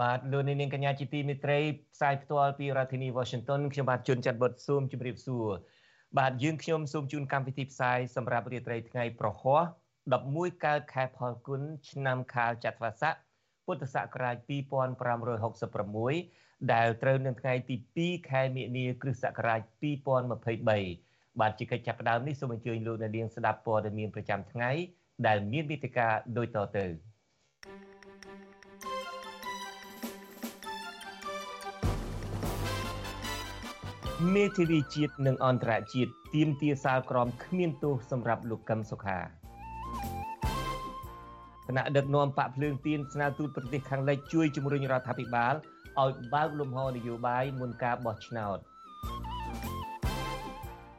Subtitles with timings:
[0.00, 1.58] បាទលោកនាងកញ្ញាជាទីមេត្រី
[1.94, 5.48] ផ្សាយផ្ទាល់ពីរដ្ឋធានី Washington ខ្ញុំបាទជួនច័ន្ទបុតស៊ូមជម្រាបសួរ
[6.18, 9.60] បាទយើងខ្ញុំសូមជូនកម្មវិធីផ្សាយសម្រាប់រាត្រីថ្ងៃប្រហោះ
[10.12, 13.14] 11កើតខែផលគុណឆ្នាំខាលចត្វាស័ក
[13.66, 14.36] ពុទ្ធសករាជ
[16.04, 19.60] 2566ដែលត្រូវនឹងថ្ងៃទី2ខែមិនិនាគ្រិស្តសករាជ
[20.30, 24.70] 2023បាទជាកិច្ចចាប់ផ្ដើមនេះសូមអញ្ជើញលោកអ្នកនាងស្ដាប់ព័ត៌មានប្រចាំថ្ងៃ
[25.26, 26.86] ដែលមានវិទ្យការដូចតទៅ
[34.22, 39.18] មេធាវីជាតិនិងអន្តរជាតិទៀមទាសាលក្រមគ្មានទោសសម្រាប់លោកកឹមសុខា
[41.66, 48.58] គណៈដឹកនាំបកភ្លើងទៀនស្នើទូតប្រទេសខាងលិចជួយជំរុញរដ្ឋាភិបាលឲ្យបើកលំហនយោបាយមុនការបោះឆ្នោត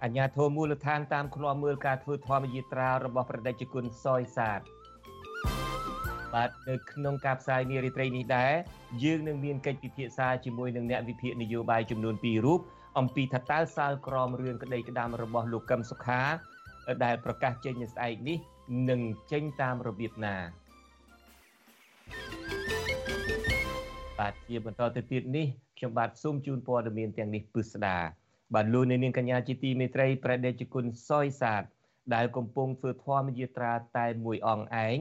[0.03, 4.61] អញ្ញាធមូលដ្ឋានតាមឃ្លាំមើលការធ្វើធម្មយាត្រារបស់ប្រដេជគុណសយសាទ
[6.33, 8.53] បាទនៅក្នុងការផ្សាយនារីត្រីនេះដែរ
[9.03, 12.61] យើងនឹងមានកិច្ចពិភាក្សាជាមួយនឹងអ្នកវិភាគនយោបាយចំនួន2រូប
[12.99, 16.21] អំពីថាតើសាលក្រមរឿងក្តីក្តាមរបស់លោកកឹមសុខា
[17.03, 18.37] ដែលប្រកាសចេញនៅស្អែកនេះ
[18.89, 20.35] នឹងចេញតាមរបៀបណា
[24.19, 27.97] បាទជាបន្តទៅទៀតនេះខ្ញុំបាទសូមជូនព័ត៌មានទាំងនេះពិស្ដា
[28.53, 31.63] បាទលោកនាងកញ្ញាជាទីមេត្រីប្រដេជគុណសយសាទ
[32.15, 34.97] ដែលកំពុងធ្វើធម្មយាត្រាតែមួយអង្គឯង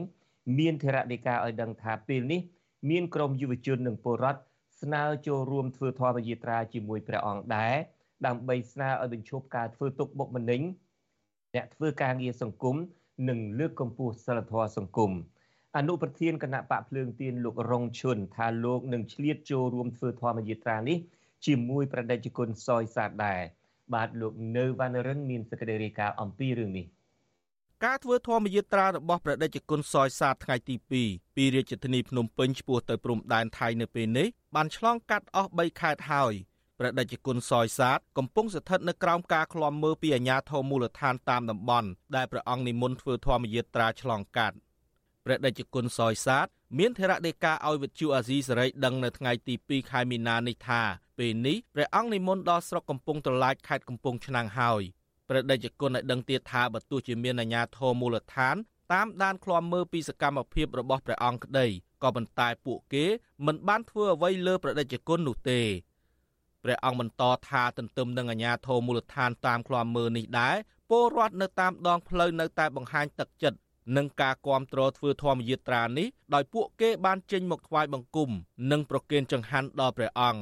[0.57, 2.41] មានធរណីកាឲ្យដឹងថាពេលនេះ
[2.89, 4.41] មានក្រុមយុវជននិងពលរដ្ឋ
[4.85, 7.75] ស្នើចូលរួមធ្វើធម្មយាត្រាជាមួយព្រះអង្គដែរ
[8.25, 10.61] ដើម្បីស្នើឲ្យបញ្ឈប់ការធ្វើទុកបុកម្នេញ
[11.55, 12.75] អ្នកធ្វើការងារសង្គម
[13.29, 15.11] និងលើកកម្ពស់សិលធម៌សង្គម
[15.77, 20.97] អនុប្រធានគណៈបកភ្លើងទៀនលោករងឈុនថាលោកនឹងឆ្លៀតចូលរួមធ្វើធម្មយាត្រានេះ
[21.45, 23.41] ជាមួយប្រដេជគុណសយសាទដែរ
[23.93, 26.85] បាទលោកនៅវណ្ណរិនមានសេចក្តីរាយការណ៍អំពីរឿងនេះ
[27.83, 30.75] ការធ្វើធម្មយាត្រារបស់ព្រះដេចគុណសយសាទថ្ងៃទី
[31.05, 36.33] 2ពីរាជធានីភ្នំពេញឆ្ពោះទៅព្រំដែនថៃនៅពេលនេះបានឆ្លងកាត់អស់3ខេត្តហើយ
[36.79, 44.55] ព្រះដេចគុណសយសាទកំពុងស្ថិតនៅក្រោមការឃ្លាំមើលពីអាជ្ញាធរមូលដ្ឋានតាមតំបន់ដែលព្រះអង្គនិមន្តធ្វើធម្មយាត្រាឆ្លងកាត់
[45.25, 46.47] ព្រះដេចគុណសយសាទ
[46.77, 50.81] មានធរណីកាឲ្យវិទ្យុអាស៊ីសេរីដឹងនៅថ្ងៃទី2ខែមីនានេះថា
[51.19, 54.83] ពេលនេះព្រះអង្គនិមន្តដល់ស្រុកកំពង់ត្រឡាចខេត្តកំពង់ឆ្នាំងហើយ
[55.29, 58.55] ព្រះដេចគុណឲ្យដឹងទៀតថាបើទោះជាមានអាជ្ញាធរមូលដ្ឋាន
[58.93, 61.65] តាមដានឃ្លាំមើលពីសកម្មភាពរបស់ព្រះអង្គក្តី
[62.03, 63.05] ក៏ប៉ុន្តែពួកគេ
[63.45, 65.61] មិនបានធ្វើអ្វីលើព្រះដេចគុណនោះទេ
[66.63, 70.55] ព្រះអង្គបន្តថាទន្ទឹមនឹងអាជ្ញាធរមូលដ្ឋានតាមឃ្លាំមើលនេះដែរ
[70.89, 73.57] ពលរដ្ឋនៅតាមដងផ្លូវនៅតែបង្ហាញទឹកចិត្ត
[73.97, 78.29] និងការគាំទ្រធ្វើធម្មយាត្រានេះដោយពួកគេបានចេញមកថ្វាយបង្គំ
[78.71, 80.41] និងប្រគេនចង្ហាន់ដល់ព្រះអង្គ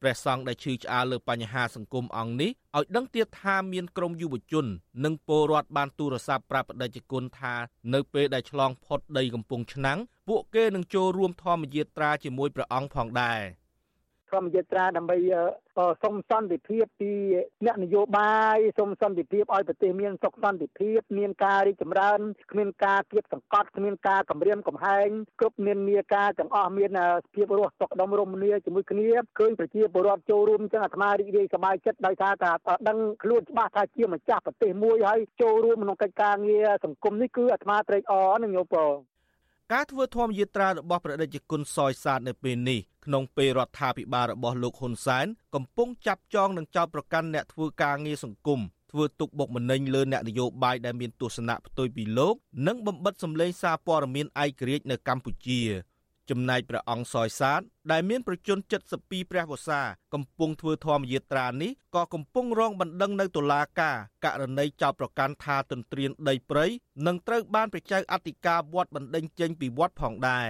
[0.00, 4.66] ព្រះសង្ឃដែលឈឺឆ្អាលលើបញ្ហាសង្គមអង្គនេះឲ្យដឹងទៀតថាមានក្រុមយុវជន
[5.04, 7.54] និងពលរដ្ឋបានទូរស័ព្ទប្រាប់បដិជគុណថា
[7.94, 13.40] នៅពេលដែលឆ្លងផុតដីកំពង់ឆ្នាំងពួកគេនឹងចូលរួមធម្មយាត្រាជាមួយព្រះអង្គផងដែរ។
[14.34, 15.16] ធម្មយាត្រាដើម្បី
[16.02, 17.12] សុំសន្តិភាពពី
[17.64, 22.20] អ្នកនយោបាយសុំសន្តិភាពឲ្យប្រទេសមានសុខសន្តិភាពមានការរីកចម្រើន
[22.52, 25.08] គ្មានការគៀបសង្កត់គ្មានការគម្រាមកំហែង
[25.40, 26.90] គ្រប់មាននីការទាំងអស់មាន
[27.34, 29.08] ភាពរស់សុខដុមរមនាជាមួយគ្នា
[29.38, 32.52] ឃើញប្រជាពលរដ្ឋចូលរួមចឹងអាត្មារីករាយសប្បាយចិត្តដោយសារថា
[32.88, 39.13] ដឹងខ្លួនច្បាស់ថាជាម្ចាស់ប្រទេសមួយហើយចូលរួមក្នុងកិច្ចការងារសង្គមនេះគឺអាត្មាត្រេកអរនឹងញោមបង
[39.72, 48.60] ការធ្វើធម្មយាត្រារបស់ព្រះដេចគុណសយសាទនៅពេលនេះក្នុងពេលរដ្ឋាភិបាលរបស់លោកហ៊ុនសែនកំពុងចាប់ចងនិងចោទប្រកាន់អ្នកធ្វើការងារសង្គម
[48.90, 52.34] ធ្វើទុកបុកម្នេញលើអ្នកនយោបាយដែលមានទស្សនៈផ្ទុយពីលោក
[52.66, 55.60] និងបំបិតសម្លេងសារព័ត៌មានឯករាជ្យនៅកម្ពុជា
[56.30, 57.60] ចំណែកព្រះអង្គសយសាទ
[57.92, 58.58] ដែលមានប្រជជន
[58.94, 59.80] 72ព្រះវស្សា
[60.14, 66.66] កំពុងធ្វើធម្មយាត្រានេះក៏កំពុងរងបណ្ដឹងនៅតុលាការករណីចោទប្រកាន់ថាទន្ទ្រានដីព្រៃ
[67.06, 70.48] និងត្រូវបានព្រះចៅអធិការវត្តបណ្ដេញចេញពីវត្តផងដែរ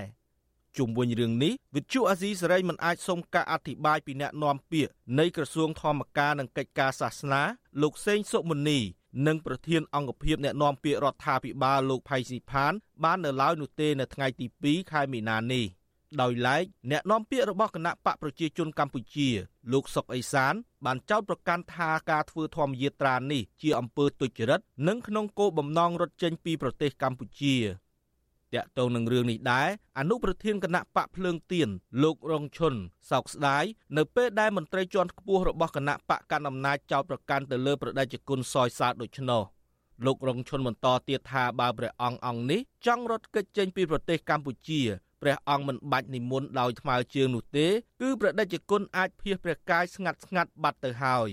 [0.76, 7.42] ជុំវិញរឿងនេះវិទ្យុអាស៊ីសេរីមិនអាចសុំការអធិប្បាយពីអ្នកនាំពាក្យនៃក្រសួងធម្មការនិងកិច្ចការសាសនា
[7.82, 8.80] លោកសេងសុមុនី
[9.26, 12.72] និងប្រធានអង្គភិបអ្នកនាំពាក្យរដ្ឋាភិបាលលោកផៃស៊ីផាន
[13.04, 15.66] បាននៅឡើយនោះទេនៅថ្ងៃទី2ខែមីនានេះ
[16.20, 19.28] ដោយឡែកអ្នកនាំពាក្យរបស់គណៈបកប្រជាជនកម្ពុជា
[19.72, 27.54] លោកសុកអេសាន បានចោទប្រកាន់ថាការធ្វើធម្មយាត្រានេះជាអំពើទុច្ចរិតនិងក្នុងគោលបំណងរត់ចេញពីប្រទេសកម្ពុជា
[28.54, 29.68] តាក់ទងនឹងរឿងនេះដែរ
[29.98, 31.68] អនុប្រធានគណៈបកភ្លើងទៀន
[32.02, 32.74] លោករងឈុន
[33.10, 33.64] សោកស្ដាយ
[33.96, 39.42] នៅពេលដែលមន្ត្រីជាន់ខ្ពស់របស់គណៈបកកណ្ដាលអំណាចចោទប្រកាន់ទៅលើប្រដេជគុណសយសាទដូច្នោះ
[40.06, 44.82] លោករងឈុនបន្តទៀតថាបើព្រះអង្គអង្គនេះចង់រត់គេចចេញពីប្រទេសកម្ពុជា
[45.22, 47.66] ព្រះអង្គមិនបាច់និមន្តដោយថ្មើរជើងនោះទេ
[48.00, 51.28] គឺប្រដេជគុណអាចភៀសព្រះកាយស្ងាត់ស្ងាត់បាត់ទៅហើយ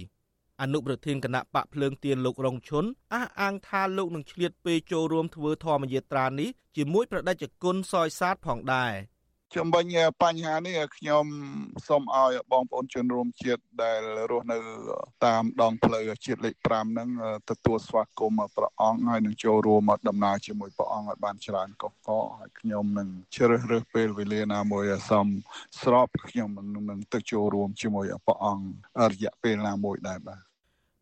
[0.61, 8.93] អនុប្រធានគណៈបកភ្លើងទៀនលោករងឈុនអះអាងថាលោកនឹងឆ្លៀតពេលចូលរួមធ្វើធម្មយាត្រានេះជាមួយប្រដេជគុណសយសាទផងដែរ
[9.57, 9.85] ជំវិញ
[10.23, 11.25] បញ្ហានេះខ្ញុំ
[11.87, 14.57] សូមឲ្យបងប្អូនជនរួមជាតិដែលរស់នៅ
[15.25, 17.09] តាមដងផ្លូវជាតិលេខ5ហ្នឹង
[17.49, 22.09] ទទួលស្វាគមន៍ព្រះអង្គហើយនឹងចូលរួមដំណើរជាមួយព្រះអង្គឲ្យបានច្រើនកកក
[22.39, 25.27] ហើយខ្ញុំនឹងជ្រើសរើសពេលវេលាណាមួយសម
[25.81, 26.49] ស្របខ្ញុំ
[26.89, 28.65] នឹងទៅចូលរួមជាមួយព្រះអង្គ
[29.11, 30.50] រយៈពេលណាមួយដែរបាទ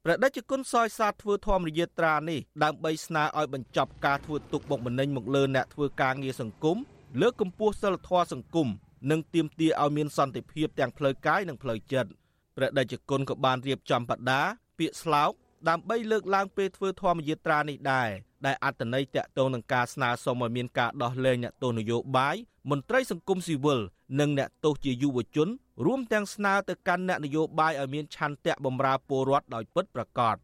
[0.06, 6.78] ព្រះដេចគុណសយសាទធ្វើធម្មយាត្រានេះដើម្បីស្នើឲ្យបញ្ចប់ការធ្វើទុកបុកម្នេញមកលើអ្នកធ្វើការងារសង្គម
[7.22, 8.68] លើកកម្ពស់សិលធម៌សង្គម
[9.12, 12.10] និងទាមទារឲ្យមានសន្តិភាពទាំងផ្លូវកាយនិងផ្លូវចិត្ត
[12.57, 14.42] ព្រះដេចគុណក៏បានរៀបចំបដា
[14.80, 15.31] ពាក្យស្លោក
[15.69, 18.10] ដើម្បីលើកឡើងពេលធ្វើធម្មយាត្រានេះដែរ
[18.46, 22.36] ដែលអត្តន័យតាក់ទងនឹងការស្នើសុំឲ្យមានការដោះលែងអ្នកទោសនយោបាយ
[22.69, 23.80] មន្ត្រីសង្គមស៊ីវិល
[24.19, 25.48] និងអ្នកទោសជាយុវជន
[25.85, 30.37] រួមទាំងស្នើទៅកាន់អ្នកនយោបាយឲ្យមានឆន្ទៈបម្រើពលរដ្ឋដោយពិតប្រាកដ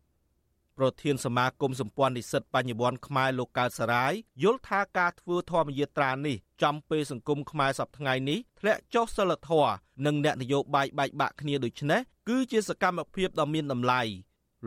[0.78, 9.74] ប្រធានសមាគមសម្ព័ន្ធនិស្សិតបញ្ញវន្តខ្មែរលោកកើតសរាយយល់ថាការធ្វើធម្មយាត្រានេះចំពេលសង្គមខ្មែរសប្តាហ៍នេះធ្លាក់ចុះសិលធម៌
[10.06, 14.02] និងអ្នកនយោបាយបែកបាក់គ្នាដូចនេះគឺជាសកម្មភាពដ៏មានតម្លៃ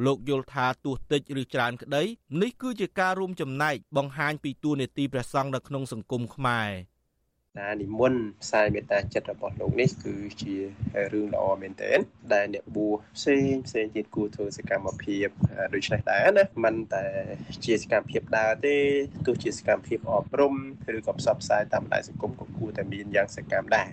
[0.05, 2.03] លោកយល់ថាទោះតិចឬច្រើនក្តី
[2.43, 6.71] នេះគឺជាការរួមចំណែកបង្ហាញពីទួនាទីព្រះសង្ឃនៅក្នុងសង្គមខ្មែរ
[7.59, 10.55] ការនិមន្តផ្សាយមេត្តាចិត្តរបស់លោកនេះគឺជា
[11.13, 11.99] រឿងល្អមែនទែន
[12.33, 15.27] ដែលអ្នកបួសផ្សេងផ្សេងទៀតគួរធ្វើសកម្មភាព
[15.75, 17.05] ដូចនេះដែរណាមិនតែ
[17.65, 18.77] ជាសកម្មភាពដើរទេ
[19.27, 20.55] ទោះជាសកម្មភាពអប់រំ
[20.97, 23.89] ឬក៏ផ្សព្វផ្សាយតាមបណ្ដាញសង្គមក៏គួរតែមានយ៉ាងសកម្មដែរ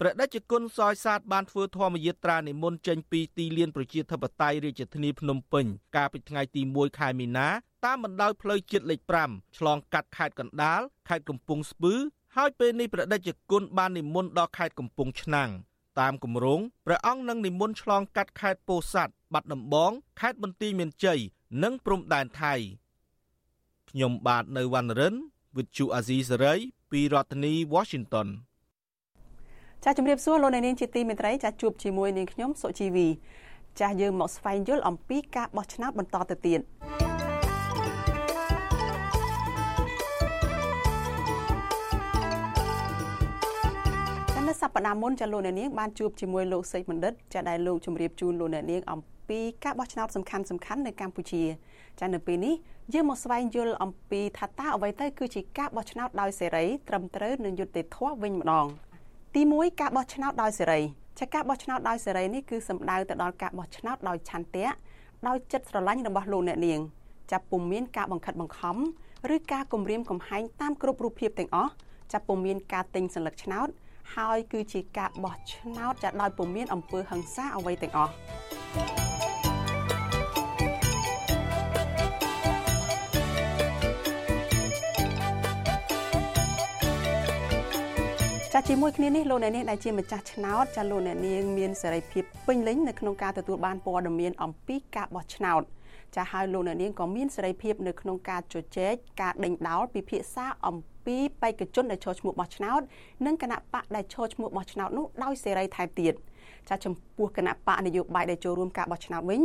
[0.00, 5.66] ព្រះដេចគុណសយសាទបានធ្វើធម្មយាត្រានិមន្តចេញពីទីលានប្រជាធិបតេយ្យរាជធានីភ្នំពេញ
[5.96, 7.48] កាលពីថ្ងៃទី1ខែមីនា
[7.86, 11.94] តាមបណ្ដោយផ្លូវជាតិលេខ5ឆ្លងកាត់ខេត្តកណ្ដាលខេត្តកំពង់ស្ពឺ
[12.40, 15.50] ហើយពេលនេះព្រះដេចគុណបាននិមន្តដល់ខេត្តកំពង់ឆ្នាំង
[16.00, 19.90] តាមគម្រោងព្រះអង្គនឹងនិមន្តឆ្លងកាត់ខេត្តពោធិ៍សាត់បាត់ដំបង
[20.20, 21.20] ខេត្តបន្ទាយមានជ័យ
[21.62, 22.54] និងព្រំដែនថៃ
[23.90, 25.14] ខ្ញុំបាទនៅវណ្ណរិន
[25.56, 28.28] with Chu Azizi Saray ពីរដ្ឋធានី Washington
[29.84, 33.08] ចាជំរាបសួរលោកអ្នកនាងជាទីមេត្រីចាជួបជាមួយនាងខ្ញុំសុជីវី
[33.80, 36.60] ចាយើងមកស្វែងយល់អំពីការបោះឆ្នោតបន្តទៅទៀត
[44.74, 51.42] ប្តាហ៍មុនចាលោកអ្នកនាងបានជួបជាមួយលោកសេចបណ្ឌិតចាដែលលោកជម្រាបជូនលោកអ្នកនាងអំពីការបោះឆ្នោតសំខាន់សំខាន់នៅកម្ពុជា
[52.00, 52.54] ចានៅពេលនេះ
[52.94, 58.66] យើងមកស្វែងយល់អំពីថាតើអ្វីទៅគឺជាការបោះឆ្នោតដោយសេរីត្រឹមត្រូវនិងយុត្តិធម៌វិញម្ដង
[59.34, 60.80] ទី1ការបោះឆ្នោតដោយសេរី
[61.18, 64.68] ចាការបោះឆ្នោតដោយសេរីនេះគឺសំដៅទៅដល់ការបោះឆ្នោតដោយឆន្ទៈ
[65.28, 66.80] ដោយចិត្តស្រឡាញ់របស់លោកអ្នកនាង
[67.32, 68.76] ចាប់ពុំមានការបង្ខិតបង្ខំ
[69.34, 71.72] ឬការគំរាមកំហែងតាមគ្រប់រូបភាពទាំងអស់
[72.12, 73.68] ចាប់ពុំមានការទិញសញ្ញាឆ្នោត
[74.16, 78.12] ហើយគឺជាការបោះឆ្នោតចាដោយពុំមានអំពើហិង្សាអ្វីទាំងអស់
[88.52, 95.62] ចាជាមួយគ្នានេះលោកអ្នកនាងដែលជាម្ចាស់ឆ្នោតចាលោកអ្នកនាងមានសេរីភាពពេញលេញនៅក្នុងការទទួលបានព័ត៌មានអំពីការបោះឆ្នោត
[96.16, 102.80] ចាហើយលោកអ្នកនាងក៏មានសេរីភាពនៅក្នុងការជជែកការដេញដោលពិភាក្សាអំពី ពីបេក្ខជនដែលចូលឈ្មោះបោះឆ្នោត
[103.26, 106.14] និងគណៈបកដែលចូលឈ្មោះបោះឆ្នោតនោះដោយសេរីថែមទៀត
[106.68, 109.42] ចាចំពោះគណៈបកនយោបាយដែលចូលរួមការបោះឆ្នោតវិញ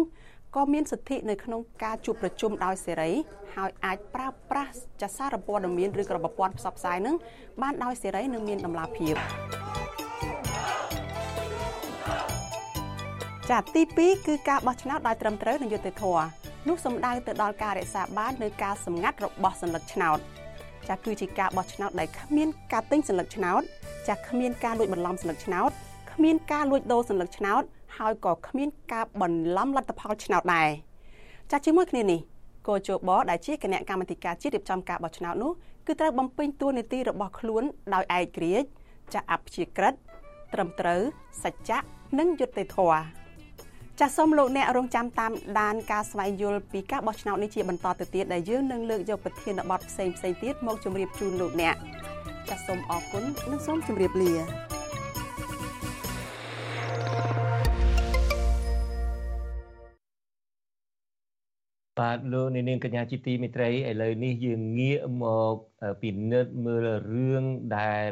[0.56, 3.12] ក៏មានសិទ្ធិនៅក្នុងការជួបប្រជុំដោយសេរី
[3.56, 7.16] ហើយអាចប្រើប្រាស់ចាសារព័ត៌មានឬក៏ប្រព័ន្ធផ្សព្វផ្សាយនឹង
[7.62, 9.16] បានដោយសេរីនិងមានតម្លាភាព
[13.50, 16.26] ចាទី2គឺការបោះឆ្នោតដោយត្រឹមត្រូវនិងយុត្តិធម៌
[16.68, 20.20] នោះសំដៅទៅដល់ការរក្សាបាននូវការសម្ងាត់របស់សញ្ញាឆ្នោត
[20.90, 23.62] ចាគឺជាការបោះឆ្នោតដែលគ្មានការទិញសញ្ញាឆ្នោត
[24.08, 25.72] ចាគ្មានការលួចបន្លំសញ្ញាឆ្នោត
[26.12, 27.62] គ្មានការលួចដូរសញ្ញាឆ្នោត
[27.98, 30.70] ហើយក៏គ្មានការបន្លំលទ្ធផលឆ្នោតដែរ
[31.52, 32.20] ចាជាមួយគ្នានេះ
[32.68, 35.52] កោជបដែលជាគណៈកម្មាធិការជាតិរៀបចំការបោះឆ្នោតនោះ
[35.88, 37.64] គឺត្រូវបំពេញតួនាទីរបស់ខ្លួន
[37.94, 38.68] ដោយឯករាជ្យ
[39.14, 39.94] ចាអព្យាក្រឹត
[40.54, 41.02] ត្រឹមត្រូវ
[41.44, 41.80] សច្ចៈ
[42.20, 43.23] និងយុត្តិធម៌
[44.00, 51.76] ចាសសូមលោកអ្នករងចាំតាមដានការស្វែងយល់ពីការបោះឆ្នោតនេះជាបន្តទៅទៀតដែលយើងនឹងលើកយកប្រធានបទផ្សេងផ្សេងទៀតមកជម្រាបជូនលោកអ្នក
[52.50, 54.34] ចាសសូមអរគុណនិងសូមជម្រាបលា
[62.00, 65.56] បាទលោកនាងកញ្ញាជាទីមេត្រីឥឡូវនេះយើងងាកមក
[66.02, 67.44] ពិនិត្យមើលរឿង
[67.78, 68.12] ដែល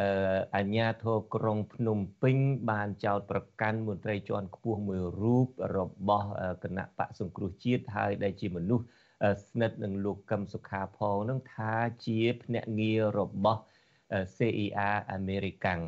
[0.00, 2.36] អឺអាញាធរក្រុងភ្នំពេញ
[2.70, 6.28] បានចោទប្រកាន់មន្ត្រីជាន់ខ្ពស់មួយរូបរបស់
[6.64, 8.84] គណៈបកសង្គ្រោះជាតិហើយដែលជាមនុស្ស
[9.46, 11.72] ស្និទ្ធនឹងលោកកឹមសុខាផងនឹងថា
[12.06, 13.60] ជាភ្នាក់ងាររបស់
[14.36, 15.80] CIA អាមេរិកាំង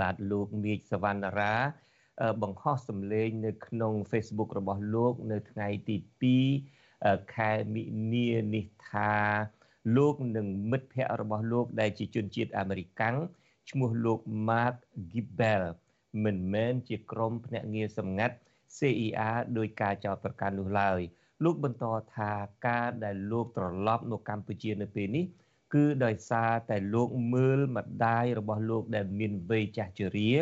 [0.00, 1.54] បាទលោកមីកសវណ្ណារា
[2.42, 5.96] បង្ហោះសម្លេងនៅក្នុង Facebook របស់លោក នៅថ្ងៃទី
[6.60, 9.12] 2ខែមិនិនានេះថា
[9.96, 13.16] លោកនិងមិត្តភ័ក្តិរបស់លោកដែលជាជនជាតិអាមេរិកាំង
[13.70, 14.76] ឈ្មោះលោក Mark
[15.12, 15.64] Gibbel
[16.24, 18.36] មិនមែនជាក្រុមភ្នាក់ងារសម្ងាត់
[18.76, 21.00] CIA ដោយការចោទប្រកាន់នោះឡើយ
[21.44, 21.84] លោកបន្ត
[22.14, 22.32] ថា
[22.66, 25.24] ការដែលលោកត្រឡប់មកកម្ពុជានៅពេលនេះ
[25.74, 30.32] គឺដោយសារតែលោកមើលម្ដាយរបស់លោកដែលមានវ័យចាស់ជរា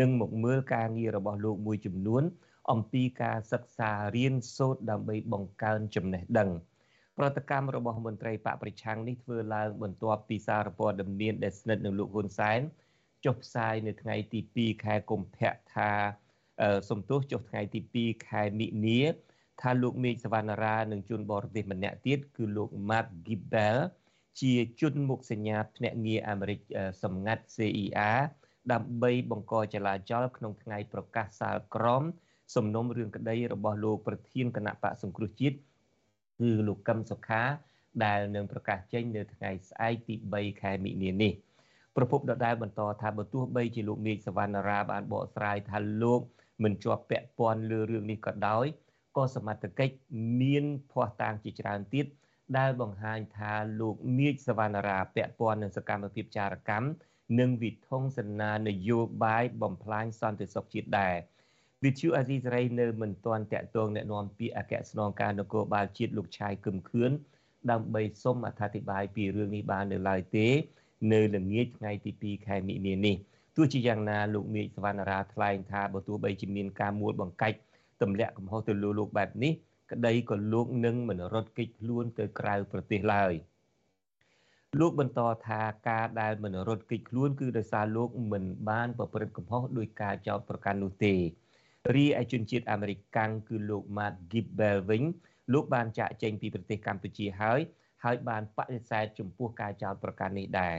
[0.00, 2.22] និងមកមើលការងាររបស់លោកមួយចំនួន
[2.70, 6.50] អំពីការសិក្សារៀនសូត្រដើម្បីបង្កើនចំណេះដឹង
[7.18, 12.60] ប្រតិកម្មរបស់មន្ត្រីបកប្រឆាំងនេះធ្វើឡើងបន្ទាប់ពីសារព័ត៌មានដែលស្និទ្ធនឹងលោកហ៊ុនសែន
[13.24, 15.90] ចុះផ្សាយនៅថ្ងៃទី2ខែកុម្ភៈថា
[16.90, 19.00] សំទោសចុះថ្ងៃទី2ខែមិនិនា
[19.60, 23.78] ថាលោកមេឃសវណ្ណារានិងជនបរទេសម្នាក់ទៀតគឺលោក Matt Gibbel
[24.40, 26.60] ជាជនមុខសញ្ញាភ្នាក់ងារអាមេរិក
[27.02, 28.12] សម្ងាត់ CIA
[28.72, 32.02] ដើម្បីបង្កចលាចលក្នុងថ្ងៃប្រកាសសាលក្រម
[32.56, 35.56] សំណុំរឿងក្តីរបស់លោកប្រធានគណៈបកសង្គ្រោះជាតិ
[36.42, 37.42] គឺលោកកឹមសុខា
[38.04, 41.32] ដែលនឹងប្រកាសចេញនៅថ្ងៃស្អែកទី3ខែមិនិនានេះ
[41.96, 46.20] ប្រពន្ធដដែលបន្តថាបើទោះបីជាលោកមេឃសវណ្ណារាបានបកស្រាយថាលោក
[46.62, 48.66] មិនជាប់ពាក់ព័ន្ធលើរឿងនេះក៏ដោយ
[49.16, 49.94] ក៏សមត្ថកិច្ច
[50.40, 52.06] មានភ័ស្តុតាងជាច្រើនទៀត
[52.58, 56.88] ដែលបង្ហាញថាលោកមេឃសវណ្ណារាពាក់ព័ន្ធនឹងសកម្មភាពចារកម្ម
[57.38, 61.14] និងវិធុងសនានយោបាយបំផ្លាញសន្តិសុខជាតិដែរ
[61.83, 67.11] វិទ្យុអាស៊ីសេរីនៅមិនទាន់តាក់ទងแนะនាំពាក្យអគ្គស្នងការនគរបាលជាតិលោកឆាយគឹមខឿន
[67.71, 70.47] ដើម្បីសុំអធិប្បាយពីរឿងនេះបាននៅឡើយទេ
[71.13, 73.15] នៅល្ងាចថ្ងៃទី2ខែមិនិនានេះ
[73.55, 77.57] ទោះជាយ៉ាងណាលោកមេឃសវណ្ណារាថ្លែងថាបើទោះបីជាមានការមួលបង្កាច់
[78.01, 79.53] ទម្លាក់កំហុសទៅលើលោកបែបនេះ
[79.91, 83.33] ក្តីក៏លោកនឹងមិនរត់គេចខ្លួនទៅក្រៅប្រទេសឡើយ
[84.79, 91.13] លោកបន្តថាការដែលមិនរត់គេចខ្លួនគឺដោយសារលោកមិនបានប្រព្រឹត្តកំហុសដោយការចោទប្រកាន់នោះទេ
[91.94, 95.02] រីឯជនជាតិអាមេរិកកាំងគឺលោក Matt Gibbel វិញ
[95.52, 97.60] លោកបានចាក់ចេញពីប្រទេសកម្ពុជាហើយ
[98.04, 100.78] ហើយបានបដិសេធចំពោះការចោទប្រកាន់នេះដែរ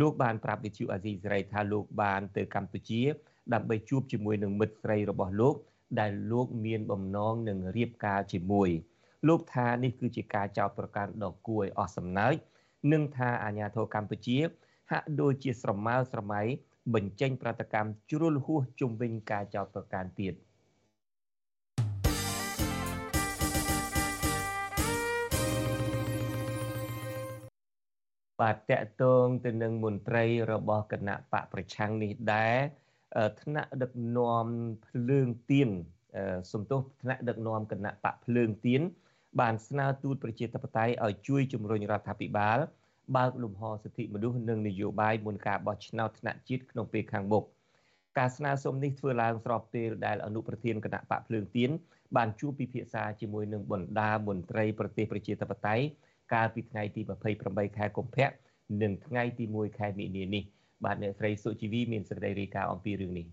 [0.00, 3.02] លោកបានប្រាប់វិទ្យុអាស៊ីសេរីថាលោកបានទៅកម្ពុជា
[3.54, 5.54] ដើម្បីជួបជាមួយនឹងមិត្តស្រីរបស់លោក
[6.00, 8.70] ដែលលោកមានបំណងនឹងរៀបការជាមួយ
[9.28, 12.34] លោកថានេះគឺជាការចោទប្រកាន់ដ៏គួរឲ្យអស់សំណើច
[12.92, 14.38] និងថាអាញាធរកម្ពុជា
[14.90, 16.42] ហាក់ដូចជាស្រមើស្រមៃ
[16.94, 20.34] បញ្ចេញប្រតិកម្មជ្រុលហួសជុំវិញការចោទប្រកាន់ទៀត
[28.40, 32.56] បាទតកតងទៅនឹងមន្ត្រីរបស់គណៈបកប្រឆាំងនេះដែរ
[33.42, 34.46] ថ្នាក់ដឹកនាំ
[34.86, 35.70] ភ្លើងទៀន
[36.52, 38.82] សំទោសថ្នាក់ដឹកនាំគណៈបកភ្លើងទៀន
[39.40, 42.58] បានស្នើទូតប្រជាធិបតេយ្យឲ្យជួយជំរុញរដ្ឋាភិបាល
[43.16, 47.44] បើកលំហសិទ្ធិមនុស្សនិងនយោបាយមុនការបោះឆ្នោតថ្នាក់ជាតិក្នុងពេលខាងមុខ
[48.18, 51.70] ការស្នើសុំនេះធ្វើឡើងស្របពេលដែលអនុប្រធានគណៈបកភ្លើងទៀន
[52.16, 55.84] បានជួបពិភាក្សាជាមួយនឹងបណ្ដាមន្ត្រីប្រទេសប្រជាធិបតេយ្យ
[56.34, 57.00] កាលពីថ្ងៃទី
[57.40, 58.28] 28ខែកុម្ភៈ
[58.82, 60.42] និងថ្ងៃទី1ខែមិនិនានេះ
[60.84, 63.26] បាទអ្នកស្រីសុជីវីមានសេចក្តីរាយការណ៍អំពីរឿងនេះ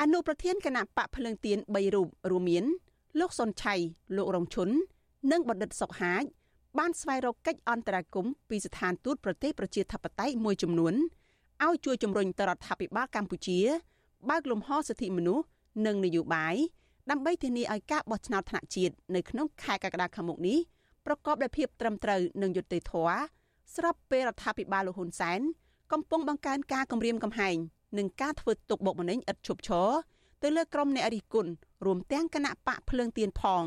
[0.00, 2.64] អនុប្រធានគណៈបកភ្លើងទៀន3រូបរួមមាន
[3.20, 3.74] លោកសុនឆៃ
[4.16, 4.68] លោករងឈុន
[5.32, 6.24] និងបណ្ឌិតសុកហាជ
[6.78, 10.94] បានស្វែងរកកិច្ចអន្តរាគមន៍ពីស្ថានទូតប្រទេសប្រជាធិបតេយ្យមួយចំនួន
[11.64, 13.58] ឲ្យជួយជំរុញទៅរដ្ឋាភិបាលកម្ពុជា
[14.30, 15.44] បើកលំហសិទ្ធិមនុស្ស
[15.86, 16.54] និងនយោបាយ
[17.10, 20.58] ដើម្បីធានាឲ្យការបោះឆ្នោតថ្នាក់ជាតិនៅក្នុងខែកក្កដាខាងមុខនេះ
[21.06, 23.18] ប្រកបដោយភាពត្រឹមត្រូវនិងយុត្តិធម៌
[23.76, 25.40] ស្របពេលរដ្ឋាភិបាលលោកហ៊ុនសែន
[25.92, 27.56] កំពុងបង្កើនការគម្រាមកំហែង
[27.98, 29.88] និងការធ្វើទុកបុកម្នេញឥតឈប់ឈរ
[30.42, 31.50] ទៅលើក្រុមអ្នករិះគន់
[31.84, 33.64] រួមទាំងគណៈបកភ្លើងទៀនផង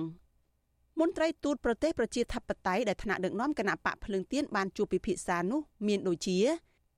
[1.00, 6.38] មន្ត្រីទូតប្រទេសប្រជាធិបតេយ្យដែលថ្នាក់ដឹកនាំគណៈបកភ្លើងទៀនបានជួបពិភាក្សានោះមានដូចជា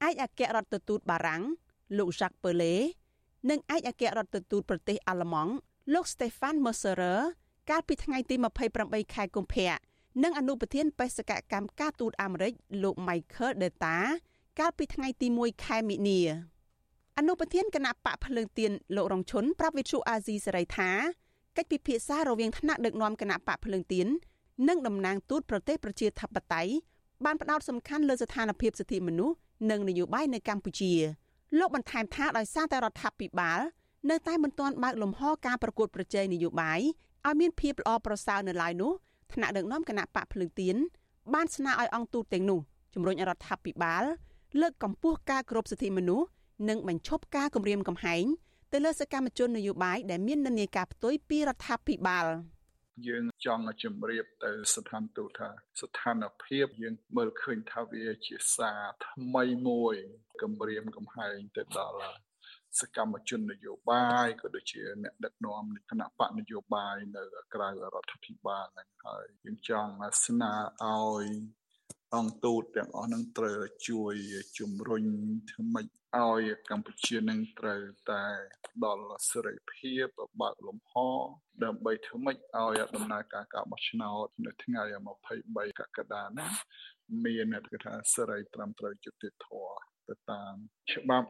[0.07, 1.43] ឯកអគ្គរដ្ឋទូតបារាំង
[1.97, 2.75] លោក Jacques Perle
[3.49, 5.53] និងឯកអគ្គរដ្ឋទូតប្រទេសអាល្លឺម៉ង់
[5.93, 7.21] លោក Stefan Mercerer
[7.69, 8.35] កាលពីថ្ងៃទី
[8.75, 9.75] 28ខែកុម្ភៈ
[10.23, 13.95] និងអនុប្រធានបេសកកម្មការទូតអាមេរិកលោក Michael Deta
[14.59, 16.19] កាលពីថ្ងៃទី1ខែមិនិនា
[17.17, 20.91] អនុប្រធានគណៈបកភ្លើងទៀនលោករងឈុនប្រាប់វិទ្យុអាស៊ីសេរីថា
[21.57, 24.07] កិច្ចពិភាក្សារវាងថ្នាក់ដឹកនាំគណៈបកភ្លើងទៀន
[24.67, 26.71] និងតំណាងទូតប្រទេសប្រជាធិបតេយ្យ
[27.25, 29.35] បានផ្ដោតសំខាន់លើស្ថានភាពសិទ្ធិមនុស្ស
[29.71, 30.93] និងនយោបាយនៅកម្ពុជា
[31.59, 33.59] លោកបន្ថែមថាដោយសារតែរដ្ឋាភិបាល
[34.09, 36.79] នៅតែមិនទាន់បើកលំហការប្រកួតប្រជែងនយោបាយ
[37.25, 38.91] ឲ្យមានភាពល្អប្រសើរនៅឡើយនោះ
[39.33, 40.75] ថ្នាក់ដឹកនាំគណៈបកភ្លើងទៀន
[41.33, 42.59] បានស្នើឲ្យអង្គទូតទាំងនោះ
[42.93, 44.03] ជំរុញរដ្ឋាភិបាល
[44.61, 46.27] លើកកម្ពស់ការគោរពសិទ្ធិមនុស្ស
[46.69, 48.23] និងបញ្ឈប់ការគំរាមកំហែង
[48.71, 52.27] ទៅលើសកម្មជននយោបាយដែលមាននិន្នាការផ្ទុយពីរដ្ឋាភិបាល
[53.07, 55.49] យើងចង់ជម្រាបទៅស្ថានទូតថា
[55.81, 59.95] ស្ថានភាពយើងមើលឃើញថាវាជាសារថ្មីមួយ
[60.41, 62.11] គម្រាមកំហែងទៅដល់
[62.79, 69.91] សកម្មជននយោបាយក៏ដូចជាអ្នកដឹកនាំគណៈបកនយោបាយនៅក្រៅរដ្ឋាភិបាលហ្នឹងហើយយើងចង់
[70.25, 71.25] ស្នើឲ្យ
[72.15, 74.15] អង្គទូតទាំងអស់នឹងត្រូវជួយ
[74.59, 75.05] ជំរុញ
[75.49, 78.23] ធ្វើម៉េចឲ្យកម្ពុជានឹងត្រូវតែ
[78.85, 80.07] ដល់សេរីភាព
[80.41, 80.93] បើកលំហ
[81.63, 84.81] ដើម្បីធ្វើម៉េចឲ្យដំណើរការការបោះឆ្នោតនៅថ្ងៃ
[85.27, 86.51] 23កក្កដានេះ
[87.25, 90.53] មានគេថាសេរីត្រឹមត្រូវយុត្តិធម៌ទៅតាម
[90.93, 91.29] ច្បាប់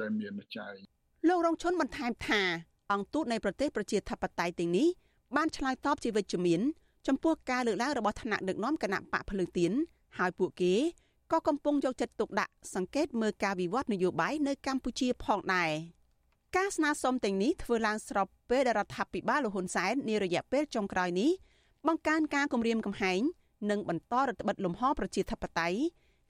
[0.00, 0.76] ដែលមានចែង
[1.28, 2.42] លោករងឈុនបន្ថែមថា
[2.92, 4.88] អង្គទូតនៃប្រទេសប្រជាធិបតេយ្យទាំងនេះ
[5.36, 6.60] បានឆ្លើយតបជាវិជ្ជមាន
[7.08, 9.72] ចំពោះការលើកឡើងរបស់ថ្នាក់ដឹកនាំគណៈបកភ្លើងទៀន
[10.18, 10.74] ហើយពួកគេ
[11.32, 15.70] ក៏កំពុងយកចិត្តទុកដាក់សង្កេតមើលការវិវត្តនយោបាយនៅកម្ពុជាផងដែរ
[16.56, 21.30] ការស្នើសុំទាំងនេះធ្វើឡើងស្របពេលដែលរដ្ឋាភិបាលលហ៊ុនសែននារយៈពេលចុងក្រោយនេះ
[21.86, 23.20] បង្កើនការគម្រាមកំហែង
[23.70, 25.78] និងបន្តរដ្ឋបិទលំហប្រជាធិបតេយ្យ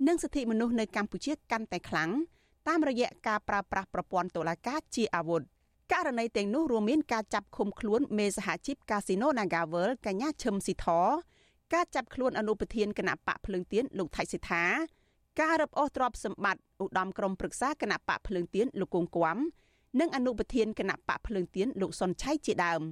[0.07, 2.11] និងសិទ្ធិមនុស្សនៅកម្ពុជាកាន់តែខ្លាំង
[2.69, 5.43] តាមរយៈការប្រើប្រាស់ប្រព័ន្ធតុលាការជាអាវុធ
[5.93, 10.87] ករណីទាំងនោះរួមមានការចាប់ឃុំខ្លួនមេសហជីពកាស៊ីណូ Nagavel កញ្ញាឈឹមស៊ីធ
[11.73, 14.65] ការចាប់ខ្លួនអនុប្រធានគណៈបកភ្លើងទៀនលោកថៃសិដ្ឋា
[15.41, 19.37] ការរឹបអូសទ្រព្យសម្បត្តិឧត្តមក្រុមប្រឹក្សាគណៈបកភ្លើងទៀនលោកគង់គួម
[20.01, 22.83] និងអនុប្រធានគណៈបកភ្លើងទៀនលោកសុនឆៃជាដើម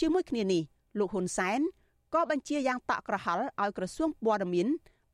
[0.00, 0.62] ជាមួយគ្នានេះ
[0.98, 1.60] លោកហ៊ុនសែន
[2.14, 4.68] ក៏បញ្ជាយ៉ាងតក់ក្រហល់ឲ្យក្រសួងព័ត៌មាន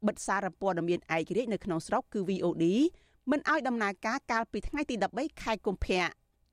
[0.07, 2.65] បិទសារព័ត៌មានឯករាជ្យនៅក្នុងស្រុកគឺ VOD
[3.31, 6.05] មិនឲ្យដំណើរការកាលពីថ្ងៃទី13ខែកុម្ភៈ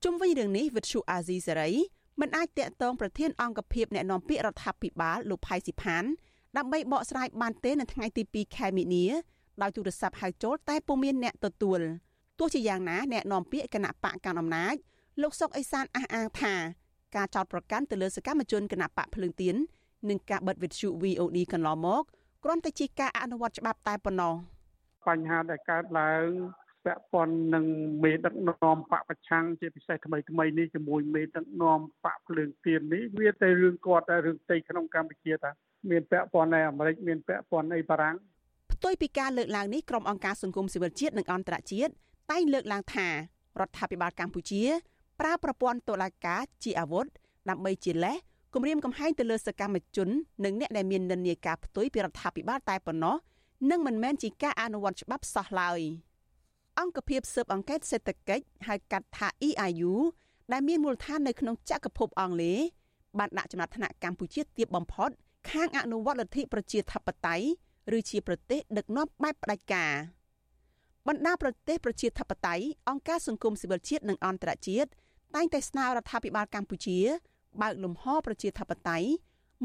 [0.04, 1.72] ជុំវិញរឿងនេះវិទ្យុអាស៊ីសេរី
[2.20, 6.04] មិនអាចតាក់ទងប្រធានអង្គភិបអ្នកណែនាំពាក្យរដ្ឋាភិបាលលោកផៃស៊ីផាន
[6.58, 9.06] ដើម្បីបកស្រាយបានទេនៅថ្ងៃទី2ខែមិនិនា
[9.62, 11.80] ដោយទូរស័ព្ទហៅចូលតែពុំមានអ្នកទទួល
[12.39, 14.76] ទោះជាយ៉ាងណាអ្នកនាំពាក្យគណៈបកកណ្ដាលអំណាច
[15.21, 16.54] លោកសុកអេសានអះអាងថា
[17.15, 19.56] ការចោទប្រកាន់ទៅលើសកម្មជនគណៈបកភ្លើងទៀន
[20.10, 22.04] និងការបិទវិទ្យុ VOD កន្លងមក
[22.43, 24.34] គ្រាន់តែជាការអនុវត្តច្បាប់តែប៉ុណ្ណោះ
[25.08, 26.26] បញ្ហាដែលកើតឡើង
[26.86, 27.65] ពាក់ព័ន្ធនឹង
[28.04, 35.52] មេដឹកនាំបកប្រឆាំងជាពិសេសថ្មីថ្មីនេះជាមួយមេដឹកនាំបកភ្លើងទៀននេះវាតែរឿងគាត់តែរឿងផ្ទៃក្នុងកម្ពុជាតា
[35.89, 38.15] មានពាក់ព័ន្ធនៅអាមេរិកមានពាក់ព័ន្ធអីបារាំង
[38.72, 41.92] ផ្ទុយពីការលើកឡើងនេះក្រុមអង្គការសង្គមស៊ីវិលជាតិនិងអន្តរជាតិ
[42.32, 43.13] តែងលើកឡើងថារ
[43.68, 44.63] ដ្ឋាភិបាលកម្ពុជា
[45.20, 47.06] ប្រើប្រព័ន្ធតុលាការជាអាវុធ
[47.50, 48.18] ដើម្បីជាលេស
[48.54, 50.10] គម្រាមកំហែងទៅលើសកម្មជន
[50.46, 53.15] និងអ្នកដែលមាននិន្នាការផ្ទុយពីរដ្ឋាភិបាលតែប៉ុណ្ណោះ
[53.70, 55.80] និងមិនមែនជាការអនុវត្តច្បាប់សោះឡើយ
[56.80, 59.94] អង្គភាពស៊ើបអង្កេតសេដ្ឋកិច្ចហៅកាត់ថា EIU
[60.52, 62.60] ដែលមានមូលដ្ឋាននៅក្នុងចក្រភពអង់គ្លេស
[63.20, 65.10] បានដាក់ចំណាត់ថ្នាក់កម្ពុជាទាបបំផុត
[65.47, 67.47] ខាងអនុវត្តលទ្ធិប្រជាធិបតេយ្យ
[67.97, 69.93] ឬជាប្រទេសដឹកនាំបែបផ្ដាច់ការ
[71.08, 74.89] បណ្ដាប្រទេសប្រជាធិបតេយ្យអង្គការសង្គមស៊ីវិលជាតិនិងអន្តរជាតិ
[75.36, 76.99] តែងតែស្នើរដ្ឋាភិបាលកម្ពុជា
[77.62, 79.10] បើកលំហប្រជាធិបតេយ្យ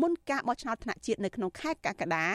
[0.03, 2.27] មុនការបោះឆ្នោតថ្នាក់ជាតិនៅក្នុងខែកក្កដា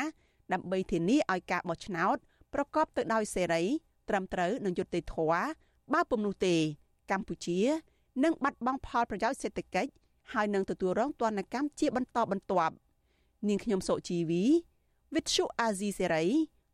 [0.53, 2.17] ដើម្បីធានាឲ្យការបោះឆ្នោត
[2.53, 3.63] ប្រកបទៅដោយសេរី
[4.09, 5.43] ត្រឹមត្រូវនិងយុត្តិធម៌
[5.93, 6.55] បើពុំនោះទេ
[7.11, 7.59] កម្ពុជា
[8.23, 9.91] នឹងបាត់បង់ផលប្រយោជន៍សេដ្ឋកិច្ច
[10.33, 12.73] ហើយនឹងទទួលរងទណ្ឌកម្មជាបន្តបន្ទាប់
[13.47, 14.43] នាងខ្ញុំសុជីវី
[15.13, 16.29] With Shu Azizi Serai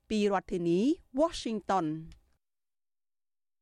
[0.10, 0.80] ពីរដ្ឋធានី
[1.19, 1.86] Washington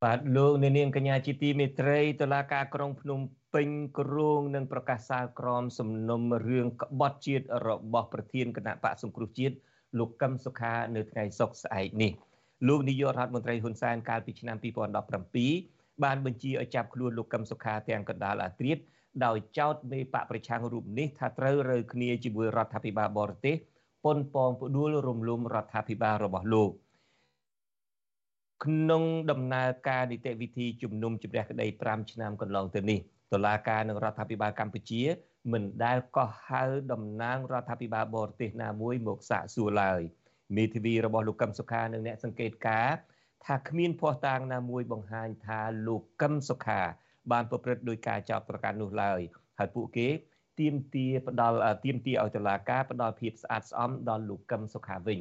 [0.04, 3.20] បាទលោកអ្នកនាងកញ្ញាជាទីមេត្រីតុលាការក្រុងភ្នំ
[3.54, 9.56] ពេញគ្រងនឹងប្រកាសសាលក្រមសំណុំរឿងក្បត់ជាតិរបស់ប្រធានគណៈបកសង្គ្រោះជាតិ
[10.00, 12.12] លោកកឹមសុខានៅថ្ងៃសុក្រស្អែកនេះ
[12.68, 14.58] លោកនាយករដ្ឋមន្ត្រីហ៊ុនសែនកាលពីឆ្នាំ
[15.30, 18.78] 2017បានបញ្ជាឲ្យចាប់ខ្លួនលោកកឹមសុខាទាំងកណ្ដាលអាត្រៀត
[19.26, 23.56] ដោយចោទមេបកប្រឆាំងរូបនេះថាត្រូវរើគ្នាជាមួយរដ្ឋាភិបាលបរទេស
[24.06, 26.72] ប៉ុនប៉ងផ្ដួលរំលំរដ្ឋាភិបាលរបស់លោក
[28.66, 33.00] ក្នុងដំណើរការនីតិវិធីជំនុំជម្រះក្តី5ឆ្នាំកន្លងទៅនេះ
[33.34, 35.02] តុលាការនឹងរដ្ឋាភិបាលកម្ពុជា
[35.52, 40.02] មិនដែលកោះហៅតំណាងរដ្ឋាភិបាលបរទេសណាមួយមកសាកសួរឡើយ
[40.56, 42.90] មេធាវីរបស់លោកកឹមសុខានិងអ្នកសង្កេតការ
[43.46, 46.82] ថាគ្មានភ័ស្តុតាងណាមួយបង្ហាញថាលោកកឹមសុខា
[47.32, 49.20] បានប្រព្រឹត្តដោយការចោទប្រកាន់នោះឡើយ
[49.60, 50.08] ហើយពួកគេ
[50.60, 55.20] ទៀមទាផ្ដាល់ទៀមទាឲ្យតុលាការផ្ដាល់ភាពស្អាតស្អំដល់លោកកឹមសុខាវិញ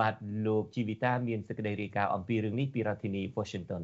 [0.00, 0.14] បាទ
[0.46, 3.82] លោកជីវិតាមានសេចក្តីរាយការណ៍អំពីរឿងនេះពីរដ្ឋធានី Washington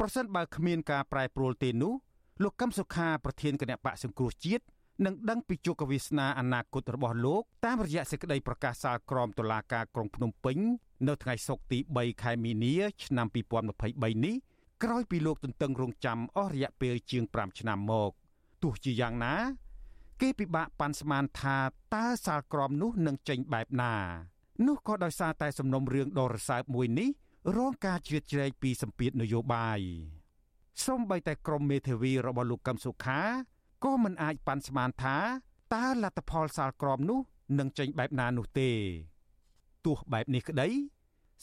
[0.00, 1.94] ប្រសិនបើគ្មានការប្រែប្រួលទេនោះ
[2.42, 4.64] លោកកឹមសុខាប្រធានគណៈបកសង្គ្រោះជាតិ
[5.04, 10.58] នឹងដឹងពីជោគវាសនាអនាគតរបស់លោកតាមរយៈសេចក្តីប្រកាសសាលក្រមតុលាការក្រុងភ្នំពេញ
[11.08, 13.26] នៅថ្ងៃសុក្រទី3ខែមីនា ឆ្នាំ
[13.74, 14.36] 2023នេះ
[14.84, 18.10] ក្រោយពីលោកទន្ទឹងរង់ចាំអស់រយៈពេលជាង5ឆ្នាំមក
[18.62, 19.34] ទោះជាយ៉ាងណា
[20.20, 21.58] គេពិបាកប៉ាន់ស្មានថា
[21.94, 23.94] តើសាលក្រមនោះនឹងចេញបែបណា
[24.66, 27.08] នោះក៏ដោយសារតែសំណុំរឿងដ៏រសើបមួយនេះ
[27.56, 29.80] រងការជ្រៀតជ្រែកពីសម្ពាធនយោបាយ
[30.84, 33.20] សូម្បីតែក្រមមេធាវីរបស់លោកកឹមសុខា
[33.84, 35.16] ក៏មិនអាចប៉ាន់ស្មានថា
[35.74, 37.20] តើលទ្ធផលសាលក្រមនោះ
[37.58, 38.70] នឹងចេញបែបណានោះទេ
[39.84, 40.68] ទោះបែបនេះក្តី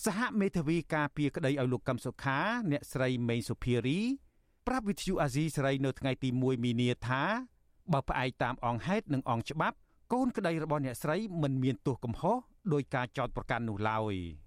[0.05, 2.39] សហមេធាវីការពារក្តីឲ្យលោកកឹមសុខា
[2.71, 3.99] អ្នកស្រីមេងសុភារី
[4.67, 7.23] ប្រាប់វិទ្យុអាស៊ីសេរីនៅថ្ងៃទី1មីនាថា
[7.93, 9.75] បើផ្អែកតាមអង្គហេតុនិងអង្គច្បាប់
[10.13, 12.37] កូនក្តីរបស់អ្នកស្រីមិនមានទោសកំហុស
[12.73, 14.15] ដោយការចោទប្រកាន់នោះឡើយ។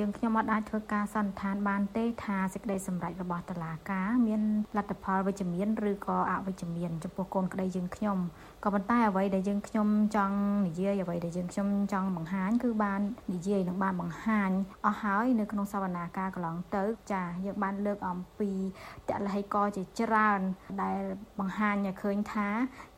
[0.00, 4.42] យើងខ្ញុំអត់អាចធ្វើការសន្និដ្ឋានបានទេថាសេចក្តីសម្រេចរបស់តុលាការមាន
[4.76, 8.18] លទ្ធផលវិជ្ជមានឬក៏អវិជ្ជមានចំពោះកូនក្តីយើងខ្ញុំ
[8.64, 13.00] ក៏ប៉ុន្តែអ្វីដែលយើងខ្ញុំចង់និយាយអ្វីដែលយើងខ្ញុំចង់បង្ហាញគឺបាន
[13.34, 14.50] និយាយនិងបានបង្ហាញ
[14.86, 18.52] អស់ហើយនៅក្នុងសវនាការកន្លងទៅចាយើងបានលើកអំពី
[19.08, 20.40] តលហិកជាច្រើន
[20.82, 21.00] ដែល
[21.38, 22.48] បង្ហាញឲ្យឃើញថា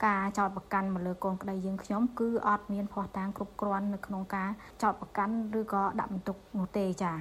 [0.07, 4.51] ការចោតប្រកាន់មកលើកូនក្តីយើងខ្ញុំគឺអត់មានភ័ស្តុតាងគ្រប់គ្រាន់នៅក្នុងការ
[4.83, 7.13] ចោតប្រកាន់ឬក៏ដាក់បន្ទុកនោះទេចា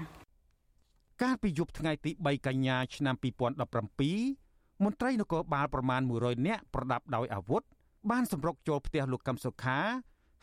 [1.22, 7.64] កាលពីយប់ថ្ងៃទី3កញ្ញាឆ្នាំ2017មន្ត្រីនគរបាលប្រមាណ100នាក់ប្រដាប់ដោយអាវុធ
[8.12, 9.80] បានសម្រុកចូលផ្ទះលោកកឹមសុខា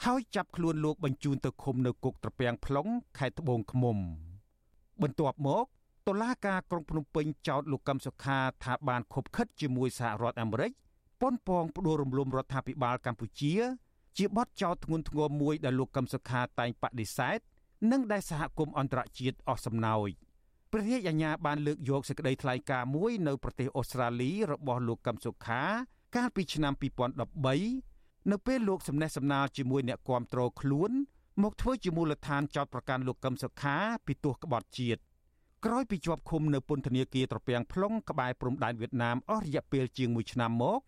[0.05, 3.97] ហើយចាប់ខ្លួនលោកបញ្ជូនទៅឃុំនៅគុកត្រពាំង plong ខេត្តត្បូងឃ្មុំ
[5.03, 5.67] បន្ទាប់មក
[6.09, 10.73] តុលាការក្រុងភ្នំពេញចោទលោកកឹមសុខាថាបានខົບខិតជាមួយសហរដ្ឋអាមេរិក
[11.21, 13.55] ប៉ុនប៉ងផ្ដួលរំលំរដ្ឋាភិបាលកម្ពុជា
[14.19, 17.39] ជាបទចោទធ្ងន់ធ្ងរមួយដែលលោកកឹមសុខាតែងបដិសេធ
[17.91, 20.11] និងដែលសហគមន៍អន្តរជាតិអស់សំណោច
[20.73, 25.63] ព្រះរាជអាជ្ញាបានលើកយកសេចក្តីថ្លែងការណ៍មួយនៅប្រទេសអូស្ត្រាលីរបស់លោកកឹមសុខា
[26.17, 26.73] កាលពីឆ្នាំ
[27.53, 30.91] 2013នៅពេលលោកសំណេះសំណាលជាមួយអ្នកគាំទ្រខ្លួន
[31.43, 35.01] មកធ្វើជាមូលដ្ឋានចោតប្រកាន់លោកកឹមសុខាពីទោសក្បត់ជាតិ
[35.65, 40.81] ក្រោយពីជាប់ឃុំនៅពន្ធនាគារត្រពាំង plong ក្បែរព្រំដែនវៀតណាមអស់រយៈពេលជាង1ឆ្នាំមក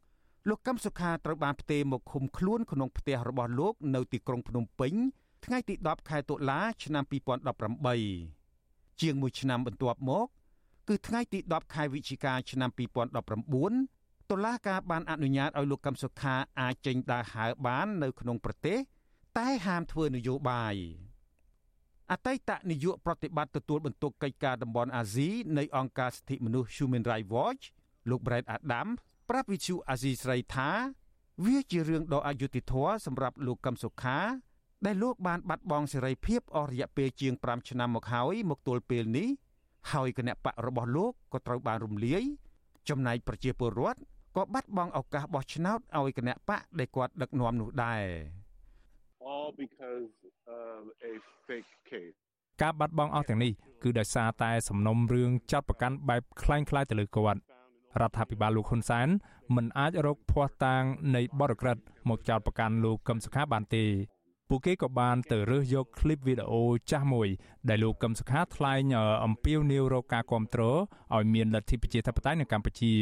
[0.48, 4.94] លោកកឹមសុខាត្រូវបានផ្ទេរមកឃុំខ្លួនក្នុងផ្ទះរបស់លោកនៅទីក្រុងភ្នំពេញ
[5.44, 7.04] ថ្ងៃទី10ខែតុលាឆ្នាំ
[8.22, 10.26] 2018ជាង1ឆ្នាំបន្ទាប់មក
[10.88, 12.70] គឺថ្ងៃទី10ខែវិច្ឆិកាឆ្នាំ
[13.70, 18.78] 2019តុលាការបានអនុញ្ញាតឲ្យលោកកឹមសុខាអាចចេញដើរហើរបាននៅក្នុងប្រទេស
[19.38, 20.74] តែហាមធ្វើនយោបាយ
[22.11, 27.64] អតីតនាយកប្រតិបត្តិទទួលបន្ទុកកិច្ចការតំបន់អាស៊ីនៃអង្គការសិទ្ធិមនុស្ស Human Rights Watch
[28.11, 28.88] លោក Brett Adam
[29.28, 30.70] ប្រាប់វិទ្យុអាស៊ីស្រីថា
[31.44, 34.18] វាជារឿងដ៏អយុត្តិធម៌សម្រាប់លោកកឹមសុខា
[34.86, 39.28] ដែលលោកបានបាត់បង់សេរីភាពអស់រយៈពេលជាង5ឆ្នាំមកហើយមកទល់ពេលនេះ
[39.91, 42.24] ហើយគណៈបករបស់លោកក៏ត្រូវបានរំលាយ
[42.89, 44.00] ចំណែកប្រជាពលរដ្ឋ
[44.38, 48.04] ក៏បាត់បង់ឱកាសបោះឆ្នោតឲ្យគណៈបកដែលគាត់ដឹកនាំនោះដែរ
[49.32, 50.12] all because
[50.62, 51.12] of a
[51.48, 52.17] fake case
[52.62, 53.52] ការបាត់បង់អស់ទាំងនេះ
[53.84, 57.39] គឺដោយសារតែសំណុំរឿងចាត់ប្រកាន់បែបคล้ายៗទៅលើគាត់
[58.02, 59.08] រដ្ឋាភិបាលលោកហ៊ុនសែន
[59.56, 60.84] មិនអាចរកភ័ស្តុតាង
[61.15, 61.78] នៃបទក្រិត
[62.10, 63.84] មកចោទប្រកាន់លោកកឹមសុខាបានទេ
[64.48, 67.28] ពួកគេក៏បានទៅរើសយកឃ្លីបវីដេអូចាស់មួយ
[67.68, 68.83] ដែលលោកកឹមសុខាថ្លែង
[69.24, 70.78] អំពាវនាវរកការគ្រប់គ្រង
[71.14, 72.92] ឲ្យមានលទ្ធិប្រជាធិបតេយ្យនៅកម្ពុជា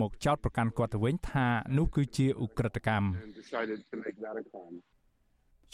[0.00, 1.46] មកចោទប្រកាន់គាត់ទៅវិញថា
[1.78, 3.06] នោះគឺជាឧក្រិដ្ឋកម្ម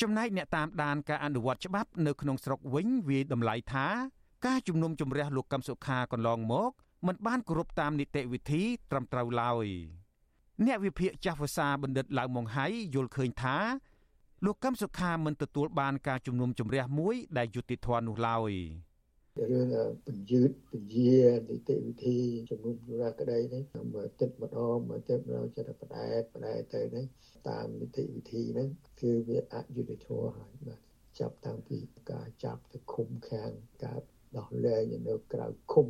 [0.01, 3.87] ចំណែកអ្នកតាមដានការអនុវត្តច្បាប់នៅក្នុងស្រុកវិញវាយតម្លៃថា
[4.47, 6.71] ការជំនុំជម្រះលោកកឹមសុខាកន្លងមក
[7.07, 9.67] មិនបានគោរពតាមនីតិវិធីត្រឹមត្រូវឡើយ
[10.67, 13.57] អ្នកវិភាគចាស់ភាសាបណ្ឌិតឡៅម៉ុងហៃយល់ឃើញថា
[14.47, 18.53] លោកកឹមសុខាមិនទទួលបានការជំនុំជម្រះមួយដែលយុត្តិធម៌នោះឡើយ
[19.51, 19.75] រឿង
[20.07, 21.11] បញ្យឺតពជា
[21.51, 22.19] នីតិវិធី
[22.51, 23.63] ជំនុំជម្រះក្តីនេះ
[23.95, 27.05] មើលទឹកម្ដងមើលទឹកម្ដងចិត្តបដែតបដែតទៅនេះ
[27.49, 28.69] តាមនីតិវិធីហ្នឹង
[29.01, 30.81] គឺវាអយុត្តិធម៌ហើយបាទ
[31.19, 31.79] ចាប់តាំងពី
[32.13, 33.51] ការចាប់ទៅឃុំខាង
[33.85, 34.01] ការ
[34.39, 35.89] ដោះលែងនៅក្រៅឃុំ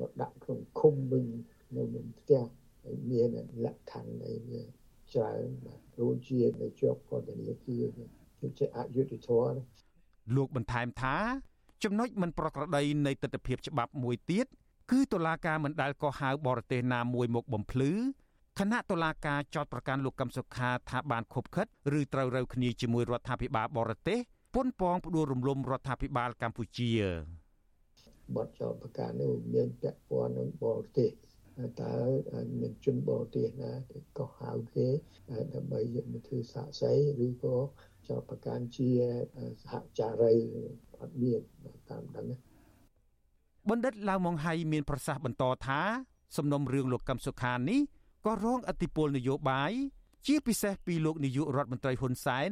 [0.00, 1.26] មកដាក់ក្នុងឃុំវិញ
[1.76, 2.42] នៅក្នុងផ្ទះ
[2.84, 3.28] ហើយមាន
[3.64, 4.62] លក្ខខណ្ឌអីវា
[5.12, 7.84] ច្រើនបាទ ដូចជានៅជាប់ពន្ធនាគារ
[8.40, 9.58] គឺជាអយុត្តិធម៌
[10.36, 11.16] លោកបន្ថែមថា
[11.84, 14.46] ចំណុចមិនប្រក្រតីនៃទស្សនវិជ្ជាច្បាប់មួយទៀត
[14.90, 17.92] គឺតុលាការមិនដែលកោះហៅបរទេសណាមួយមកបំភ្លឺ
[18.58, 21.66] គណៈតុលាការចោតប្រកាន់លោកកឹមសុខាថាបានខົບខិត
[21.98, 24.18] ឬត្រូវរើគ្នាជាមួយរដ្ឋាភិបាលបរទេស
[24.54, 26.90] ប៉ុនប៉ងផ្ដួលរំលំរដ្ឋាភិបាលកម្ពុជា
[28.36, 31.10] បទចោតប្រកាន់នោះមានពាក់ព័ន្ធនឹងបរទេស
[31.82, 31.94] តើ
[32.60, 34.86] មានជនបរទេសណាគេកោះហៅគេ
[35.54, 36.92] ដើម្បីយកមកធ្វើសាកសី
[37.26, 37.56] ឬក៏
[38.08, 38.90] ចោតប្រកាន់ជា
[39.62, 40.34] សហចារី
[41.00, 41.40] អត់មាន
[41.90, 42.26] តាមដឹង
[43.68, 45.80] បណ្ឌិតឡាវម៉ុងហៃមានប្រសាសន៍បន្តថា
[46.36, 47.80] សំណុំរឿងលោកកឹមសុខានេះ
[48.26, 49.72] ក៏រងឥទ្ធិពលនយោបាយ
[50.26, 52.50] ជាពិសេសពីលោកនាយករដ្ឋមន្ត្រីហ៊ុនសែន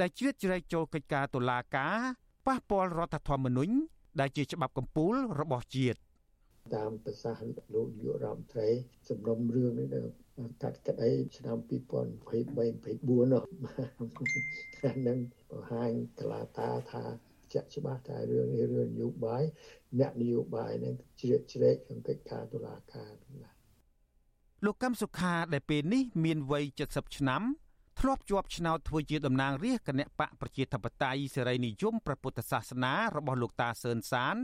[0.00, 1.98] ដែលជ្រៀតជ្រែកចូលកិច្ចការតុលាការ
[2.46, 3.74] ប៉ះពាល់រដ្ឋធម្មនុញ្ញ
[4.20, 5.98] ដែលជាច្បាប់កម្ពុជារបស់ជាតិ
[6.74, 8.68] តាមប្រសាសន៍លោកនាយករដ្ឋមន្ត្រី
[9.08, 9.88] សំណុំរឿងនេះ
[10.62, 13.42] កាត់ក្តីឆ្នាំ2023 24នោះ
[14.80, 15.18] ហ្នឹង
[15.50, 17.04] បង្ហាញតឡាតាថា
[17.52, 19.44] ជាក់ច្បាស់ថារឿងនេះរឿងនយោបាយ
[19.98, 23.50] អ្នកនយោបាយនឹងជ្រៀតជ្រែកក្នុងកិច្ចការតុលាការណា
[24.64, 27.42] លោកកឹមសុខាដែលពេលនេះមានវ័យ70ឆ្នាំ
[28.00, 34.36] ធ្លាប់ជាប់ឆ្នោតធ្វើជាតំណាងរាស្ត្រគណៈបកប្រជាធិបតេយ្យសេរីនិយមព្រះពុទ្ធសាសនារបស់លោកតាសឿនសាន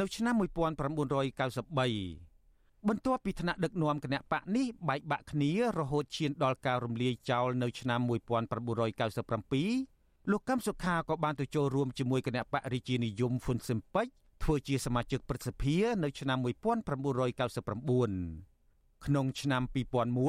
[0.00, 14.06] នៅឆ្នាំ1993បន្ទាប់ពីថ្នាក់ដឹកនាំគណៈបកនេះបែកបាក់គ្នារហូតឈានដល់ការរំលាយចោលនៅឆ្នាំ1997លោកកឹមសុខាក៏បានទៅចូលរួមជាមួយគណៈបករាជានិយមហ៊ុនស៊ិមពេច
[14.42, 19.62] ធ្វើជាសមាជិកព្រឹទ្ធសភានៅឆ្នាំ1999ក្នុងឆ្នាំ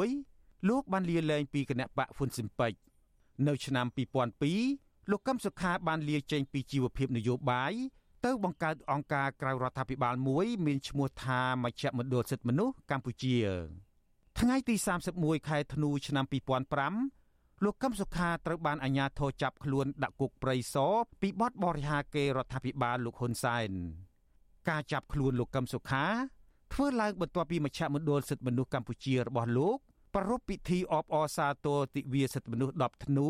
[0.02, 2.74] 2001លោកបានលាលែងពីគណៈបកហ៊ុនស៊ិមពេច
[3.48, 3.86] នៅឆ្នាំ
[4.48, 7.74] 2002លោកកឹមសុខាបានលាចេញពីជីវភាពនយោបាយ
[8.26, 13.36] ទៅបង្កើតអង្គការក្រៅរដ្ឋាភិបាលមួយមានឈ្មោះថាមជ្ឈមណ្ឌលសិទ្ធិមនុស្សកម្ពុជា
[14.40, 14.76] ថ្ងៃទី
[15.12, 16.26] 31ខែធ្នូឆ្នាំ
[16.94, 23.70] 2005លោកកឹមសុខាត្រូវបានអាជ្ញាធរចាប់ខ្លួនដាក់គុកព្រៃសរពីបទបរិហាកេរដ្ឋាភិបាលលោកហ៊ុនសែន
[24.70, 26.06] ការចាប់ខ្លួនលោកកឹមសុខា
[26.74, 29.78] ធ្វើឡើងបន្ទាប់ពីមជ្ឈមណ្ឌលសិទ្ធិមនុស្សកម្ពុជារបស់លោក
[30.14, 33.30] ប្រារព្ធពិធីអបអរសាទរទិវាសិទ្ធិមនុស្ស10ធ្នូ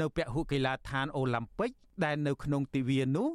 [0.00, 1.70] នៅពហុកីឡដ្ឋានអូឡ িম্প ិក
[2.04, 3.28] ដែលនៅក្នុងទិវានោះ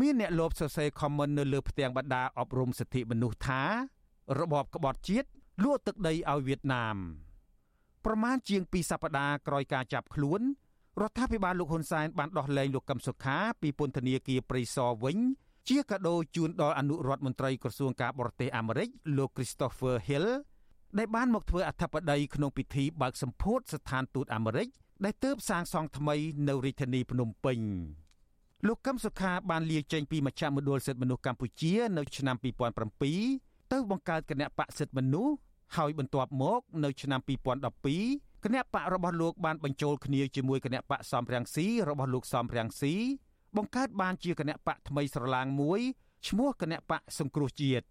[0.00, 3.62] មានអ្នកលបសរសេរខមមិននៅលើផ្ទាំងបដាអប់រំសិទ្ធិមនុស្សថា
[4.40, 5.28] របបក្បត់ជាតិ
[5.64, 6.96] លួចទឹកដីឲ្យវៀតណាម
[8.04, 10.40] ប្រមាណជាង2សប្តាហ៍ក្រោយការចាប់ខ្លួន
[11.00, 15.16] រដ្ឋាភិបាលលោកហ៊ុនសែនបានដោះលែងលោកកឹមសុខាពីពន្ធនាគារព្រៃសរវិញ
[15.68, 20.26] ជាកាដូជូនដល់អនុរដ្ឋមន្ត្រីក្រសួងការបរទេសអាមេរិកលោក Christopher Hill
[20.98, 24.68] ដែលបានមកធ្វើអធិបតីក្នុងពិធីបើកសម្ពោធស្ថានទូតអាមេរិក
[25.04, 26.16] ដែលទើបសាងសង់ថ្មី
[26.48, 27.58] នៅរាជធានីភ្នំពេញ
[28.64, 32.36] លោកកឹមសុខាបានលាចេញពីមជ្ឈមណ្ឌលសិទ្ធិមនុស្សកម្ពុជា នៅឆ្នាំ
[33.04, 35.34] 2007ទៅបង្កើតគណៈបកសិទ្ធិមនុស្ស
[35.76, 37.20] ហើយបន្ទាប់មកនៅឆ្នាំ
[37.86, 42.94] 2012គណៈបករបស់លោកបានបញ្ចូលគ្នាជាមួយគណៈបកសំរងស៊ីរបស់លោកសំរងស៊ី
[43.56, 45.80] បង្កើតបានជាគណៈបកថ្មីស្រឡាងមួយ
[46.28, 47.84] ឈ្មោះគណៈបកសង្គ្រោះជាតិ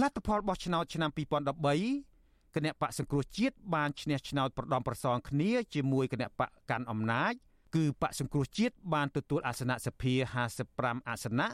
[0.00, 7.34] លទ្ធផលបោះឆ្នោតឆ្នាំ2013គណៈបកសង្គ្រោះជាតិបានឈ្នះឆ្នោតប្រដំប្រសងគ្នាជាមួយគណៈបកកាន់អំណាច
[7.74, 10.14] គឺបកសង្គ្រោះជាតិបានទទួលអាសនៈសភា
[10.56, 11.48] 55អាសនៈ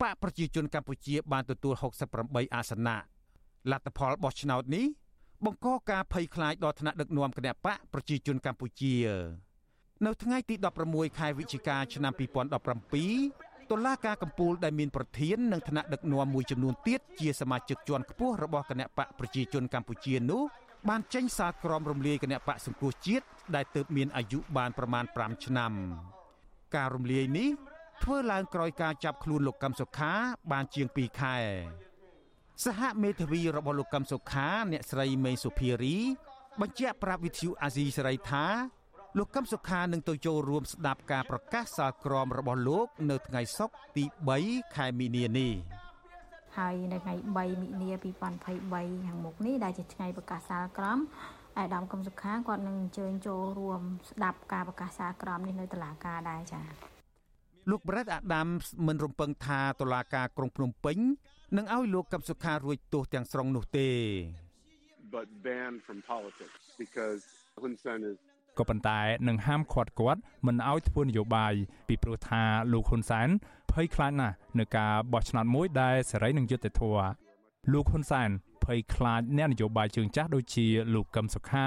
[0.00, 1.74] បកប្រជាជនកម្ពុជាបានទទួល
[2.14, 2.96] 68អាសនៈ
[3.70, 4.86] លទ្ធផលបោះឆ្នោតនេះ
[5.44, 8.94] បង្កការភ័យខ្លាចដល់ថ្នាក់ដឹកនាំគណៈបកប្រជាជនកម្ពុជា
[10.04, 10.54] នៅថ្ងៃទី
[10.86, 20.42] 16ខែវិច្ឆិកាឆ្នាំ2017តុលាការកំពូលដែលមានប្រធាននិងថ្នាក់ដឹកនាំមួយចំនួនទៀតជាសមាជិកជាន់ខ្ពស់របស់គណៈបកប្រជាជនកម្ពុជានោះ
[20.88, 25.72] បានចេញសារក្រមរំលាយគណៈបកសង្គ្រោះជាតិដែលទើបមានអាយុបានប្រមាណ5ឆ្នាំ
[26.76, 27.50] ការរំលាយនេះ
[28.02, 30.12] ធ្វើឡើងក្រោយការចាប់ខ្លួនលោកកឹមសុខា
[30.52, 31.36] បានជាង2ខែ
[32.64, 35.96] សហមេធាវីរបស់លោកកឹមសុខា អ្នកស្រីមេសុភារី
[36.60, 38.46] បញ្ជាក់ប្រាប់វិទ្យុអាស៊ីសេរីថា
[39.18, 44.04] លោកកឹមសុខានឹងទៅចូលរួមស្ដាប់ការប្រកាសសាលក្រមរបស់លោក នៅថ្ងៃសុក្រទី
[44.38, 45.52] 3ខែមីនានេះ
[46.56, 47.90] ហើយនៅថ្ងៃ3មិនិនា
[48.48, 50.98] 2023ខាងមុខនេះដែលជាថ្ងៃប្រកាសសាលក្រម
[51.58, 56.64] អាយដាមកឹមសុខាគាត់នឹងអញ្ជើញចូលរួមស្ដាប់ការប្រកាសសាលក្រមនេះនៅតុលាការដែរចា៎
[57.70, 60.98] លោក Brett Adams មិនរំពឹងថាតុលាការក្រុងភ្នំពេញ
[61.56, 63.88] នឹងឲ្យលោកកឹមសុខារួចទោសទាំងស្រុងនោះទេ
[65.16, 67.22] but banned from politics because
[67.62, 68.18] Hun Sen is
[68.58, 71.54] ក៏ប៉ុន្តែនឹងហាមឃាត់គាត់មិនឲ្យធ្វើនយោបាយ
[71.88, 72.42] ពីព្រោះថា
[72.72, 73.28] លោកហ៊ុនសែន
[73.76, 77.06] ភ័យខ្លាចណាស់នឹងការបោះឆ្នោតមួយដែលសេរីនឹងយុត្តិធម៌
[77.72, 78.30] លោកហ៊ុនសែន
[78.64, 81.66] ភ័យខ្លាចអ្នកនយោបាយជើងចាស់ដូចជាលោកកឹមសុខា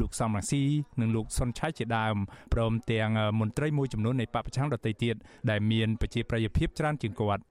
[0.00, 0.62] លោកសំរងស៊ី
[1.00, 2.16] និងលោកសុនឆៃជាដើម
[2.52, 3.10] ព្រមទាំង
[3.40, 5.16] មន្ត្រីមួយចំនួននៃបពប្រឆាំងដទៃទៀត
[5.50, 7.42] ដែលមានប្រជាប្រិយភាពច្រើនជាងគាត់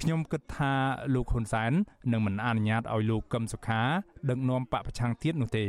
[0.00, 0.72] ខ្ញុំគិតថា
[1.14, 1.72] លោកហ៊ុនសែន
[2.12, 3.82] នឹងមិនអនុញ្ញាតឲ្យលោកកឹមសុខា
[4.28, 5.66] ដឹកនាំបពប្រឆាំងទៀតនោះទេ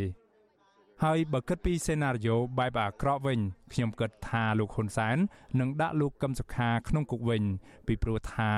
[1.05, 3.41] ហើយបើគិតពីសេណារីយ៉ូបែបអាក្រក់វិញ
[3.73, 5.17] ខ្ញុំគិតថាលោកហ៊ុនសែន
[5.61, 7.43] នឹងដាក់លោកកឹមសុខាក្នុងគុកវិញ
[7.87, 8.51] ពីព្រោះថា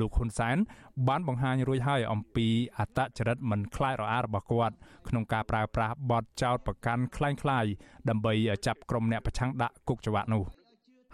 [0.00, 0.56] លោកហ៊ុនសែន
[1.08, 2.46] បានបង្ហាញរួចហើយអំពី
[2.78, 4.76] អត្តចរិតមិនខ្លាចរអារបស់គាត់
[5.08, 7.70] ក្នុងការប្រើប្រាស់បទចោទប្រកាន់คล้ายៗ
[8.08, 8.32] ដើម្បី
[8.66, 10.42] ចាប់ក្រុមអ្នកប្រឆាំងដាក់គុកច្បាប់នោះ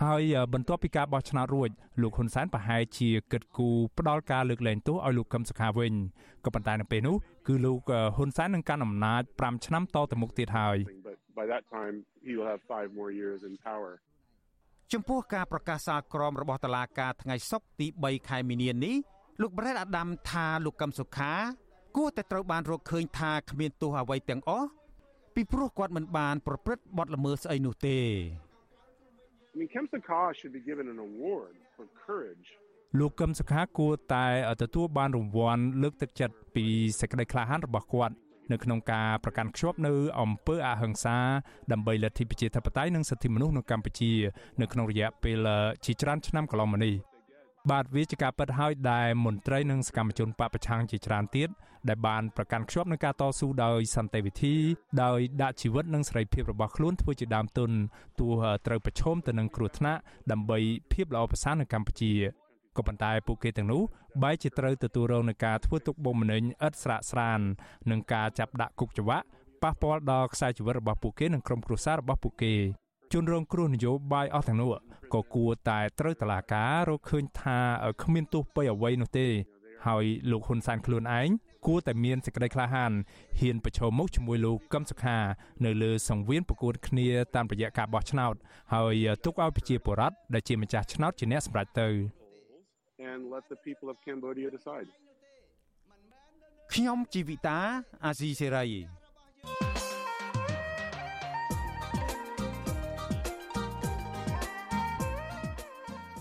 [0.02, 0.22] ហើយ
[0.54, 1.70] បន្ទាប់ពីការបោះឆ្នោតរួច
[2.02, 5.94] លោកហ៊ុនសែនប្រហែលជាគិតគូរផ្ដាល់ការលើកលែងទោសឲ្យលោកកឹមសុខាវិញ
[6.46, 7.16] ក៏ប៉ុន្តែនៅពេលនោះ
[7.48, 7.80] គឺលោក
[8.16, 10.78] ហ៊ុនសែននឹងកាន់អំណាច5ឆ្នាំតទៅមុខទៀតហើយ
[11.40, 11.96] by that time
[12.28, 13.94] he will have 5 more years in power
[14.94, 18.96] ចំពោះការប្រកាសសាលក្រមរបស់តុលាការថ្ងៃសុក្រទី3ខែមីនានេះ
[19.42, 21.34] លោកប្រេតអាដាមថាលោកកឹមសុខា
[21.96, 24.68] គួរតែត្រូវបានរកឃើញថាគ្មានទោសអ្វីទាំងអស់
[25.36, 28.00] ពីព្រោះគាត់មិនបាន ប្រព្រឹត្តបទល្មើសស្អីនោះទេ
[29.56, 32.48] I mean, Kem Sokha should be given an award for courage.
[33.00, 34.26] លោកកឹមសុខាគួរតែ
[34.62, 36.66] ទទួលបានរង្វាន់លើកទឹកចិត្តពី
[37.00, 38.16] សេចក្តីក្លាហានរបស់គាត់
[38.52, 41.18] នៅក្នុងការប្រកាន់ខ្ជាប់នៅអំពើអហិង្សា
[41.72, 44.12] ដើម្បីលទ្ធិប្រជាធិបតេយ្យនិងសិទ្ធិមនុស្សនៅកម្ពុជា
[44.62, 45.48] នៅក្នុងរយៈពេល
[45.86, 46.94] ជាច្រើនឆ្នាំកន្លងមកនេះ
[47.72, 51.50] បាទវាជាការពិតហើយដែលមន្ត្រីនិងសកម្មជនបពប្រឆាំងជាច្រើនទៀត
[51.90, 54.56] ដែលបានប្រកាន់ខ្ជាប់នឹងការតស៊ូដោយសន្តិវិធី
[55.04, 57.70] ដោយដាក់ជីវិតនិងសេរីភាពរបស់ខ្លួនធ្វើជាដើមទុន
[58.20, 58.32] ទោះ
[58.66, 60.00] ត្រូវប្រឈមទៅនឹងគ្រោះថ្នាក់
[60.32, 60.60] ដើម្បី
[60.94, 62.14] ភាពល្អប្រសើរនៅកម្ពុជា
[62.78, 63.82] ក៏ប៉ុន្តែពួកគេទាំងនោះ
[64.24, 67.40] បែរជាត្រូវទទួលរងនឹងការធ្វើទុកបុកម្នេញឥតស្រាកស្រាន
[67.92, 69.26] និងការចាប់ដាក់គុកច្បាប់
[69.64, 72.54] ប៉ះពាល់ដល់ខ្សែជីវិតរបស់ពួកគេនិងក្រុមគ្រួសាររបស់ពួកគេ
[73.14, 74.72] ជនរងគ្រោះនយោបាយអស់ទាំងនោះ
[75.14, 77.60] ក៏គួរតែត្រូវតឡាការរកឃើញថា
[78.04, 79.28] គ្មានទោសពៃអ្វីនោះទេ
[79.88, 81.30] ហើយលោកហ៊ុនសែនខ្លួនឯង
[81.68, 82.92] គួរតែមានសេចក្តីក្លាហាន
[83.40, 85.18] ហ៊ានប្រឈមមុខជាមួយលោកកឹមសុខា
[85.66, 88.36] នៅលើសង្វៀនប្រកួតគ្នាតាមរយៈការបោះឆ្នោត
[88.74, 91.90] ហើយទុកឲ្យប្រជាពលរដ្ឋដែលជាម្ចាស់ឆ្នោតជាអ្នកសម្រេចទៅ
[93.12, 94.90] and let the people of Cambodia decide
[96.74, 97.60] ខ្ញុំជីវិតា
[98.06, 98.66] អាស៊ីសេរី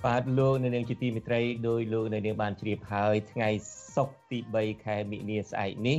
[0.08, 3.48] បាទលោកនៅនាងជាទីមេត្រីដោយលោកនៅនាងបានជ្រាបហើយថ្ងៃ
[3.94, 5.98] សុក្រទី3ខែមិនិនាស្អែកនេះ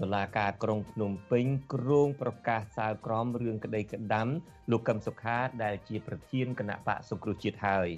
[0.00, 4.28] តុលាការក្រុងភ្នំពេញគ្រងប្រកាសសាលក្រមរឿងក្តីក្តាំ
[4.70, 7.88] លោកកឹមសុខាដែលជាប្រធានគណៈបកសង្គ្រោះជាតិហើយ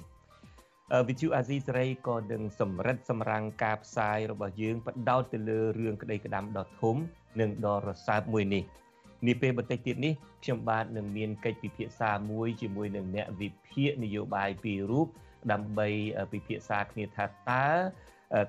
[1.07, 6.95] វិទ្យុអាស៊ីសេរីក៏នឹងសម្រិតសម្រាំងការផ្សាយរបស់យើងបដោតទៅលើរឿងក្តីក្តាំដ៏ធំ
[7.39, 8.63] និងដ៏រសើបមួយនេះ
[9.27, 15.07] នាពេលបន្តិចទៀតនេះខ្ញុំបាទនឹងមានកិច្ចពិភាក្សាមួយជាមួយនឹងអ្នកវិភាគនយោបាយពីររូប
[15.51, 15.87] ដើម្បី
[16.31, 17.65] ពិភាក្សាគ្នាថាតើ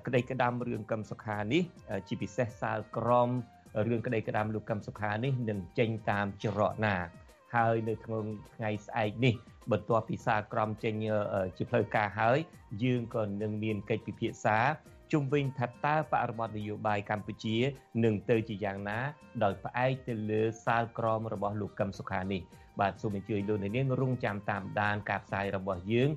[0.07, 1.63] ក្តីក្តាំរឿងកឹមសុខានេះ
[2.09, 3.29] ជាពិសេសសាលក្រម
[3.89, 6.97] រឿងក្តីក្តាំលោកកឹមសុខានេះនឹងចេញតាមច្រកណា
[7.57, 8.25] ហើយនៅក្នុង
[8.55, 9.35] ថ្ងៃស្អែកនេះ
[9.71, 10.95] បន្ទាប់ពីសាលក្រមចេញ
[11.57, 12.39] ជាផ្លូវការហើយ
[12.83, 14.59] យើងក៏នឹងមានកិច្ចពិភាក្សា
[15.13, 17.57] ជុំវិញថាតើបរិបទនយោបាយកម្ពុជា
[18.05, 18.99] នឹងទៅជាយ៉ាងណា
[19.43, 22.43] ដោយផ្អែកទៅលើសាលក្រមរបស់លោកកឹមសុខានេះ
[22.81, 26.11] បាទសូមអញ្ជើញលោកអ្នកនាងរងចាំតាមដានការផ្សាយរបស់យើង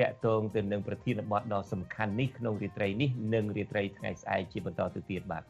[0.00, 5.44] តាក់ទងទៅនឹងប្រធានបទដ៏សំខាន់នេះក្នុងរាត្រីនេះនិងរាត្រីថ្ងៃស្អែកជាបន្តទៅទៀតបាទ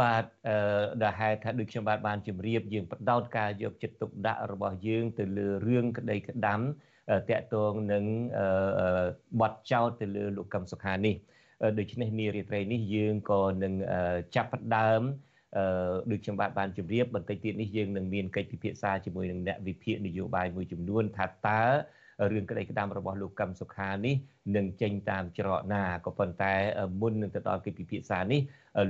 [0.00, 6.60] បាទអឺដែលហេតុថាដូចខ្ញុំបាទបានជម្រាបយើងបដោតការយកចិត្តទុកដាក់របស់យើងទៅលើរឿងក្តីក្តាំ
[7.30, 8.04] តាក់ទងនឹង
[9.40, 11.14] បទចោទទៅលើលោកកឹមសុខានេះ
[11.78, 13.72] ដូច្នេះនារាត្រីនេះយើងក៏នឹង
[14.36, 15.27] ចាប់ផ្ដើមអឺ
[16.10, 21.62] ដូចខ្ញុំបាទបានជម្រាបបន្តិចទៀតនេះយើងនឹងមានកិច្ចពិភាក្សាជាមួយនឹងអ្នកវិភាគនយោបាយមួយចំនួនថាតើ
[22.32, 24.14] រឿងក្តីក្តាំរបស់លោកកឹមសុខានេះ
[24.56, 26.54] នឹងចេញតាមច្រកណាក៏ប៉ុន្តែ
[27.00, 28.40] មុននឹងទៅដល់កិច្ចពិភាក្សានេះ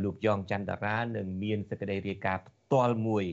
[0.04, 3.24] លោកយ៉ងច័ន្ទរានឹងមានសេចក្តីរាយការណ៍ផ្ទាល់មួយ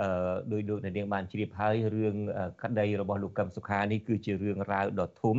[0.00, 2.16] អឺដោយលោកនាងបានជ្រាបហើយរឿង
[2.62, 5.36] ក្តីរបស់លោកកឹមសុខានេះគឺជារឿងរ៉ាវដ៏ធំ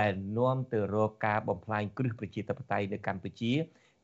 [0.00, 3.52] ដែលនាំទៅរកការបំផ្លាញគ្រឹះប្រជាធិបតេយ្យនៅកម្ពុជា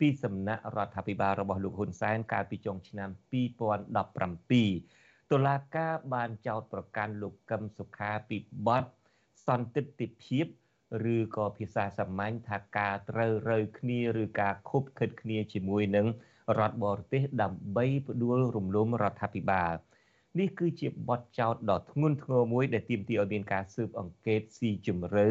[0.01, 3.11] ពីសំណាក់រដ្ឋាភិបាលរបស់លោកហ៊ុនសែនកាលពីចុងឆ្នាំ
[4.21, 8.85] 2017តុលាការបានចោទប្រកាន់លោកកឹមសុខាពីបទ
[9.47, 10.47] សន្តិទ្ធិភាព
[11.15, 16.07] ឬក៏ភាសាសាមញ្ញថាការត្រូវរើគ្នាឬការខុបខិតគ្នាជាមួយនឹង
[16.59, 19.75] រដ្ឋបរទេសដើម្បីផ្ដួលរំលំរដ្ឋាភិបាល
[20.39, 25.29] នេះគឺជាបទចោទដ៏ធ្ងន់ធ្ងរមួយដែលទាមទារឲ្យមានការស៊ើបអង្កេតស៊ីជម្រៅ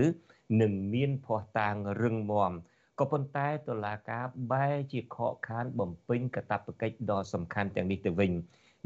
[0.62, 2.52] និងមានភ័ស្តុតាងរឹងមាំ
[3.00, 8.32] ក៏ប៉ុន្តែតុលាការបែរជាខកខានបំពេញកាតព្វកិច្ចដ៏សំខាន់ទាំងនេះទៅវិញ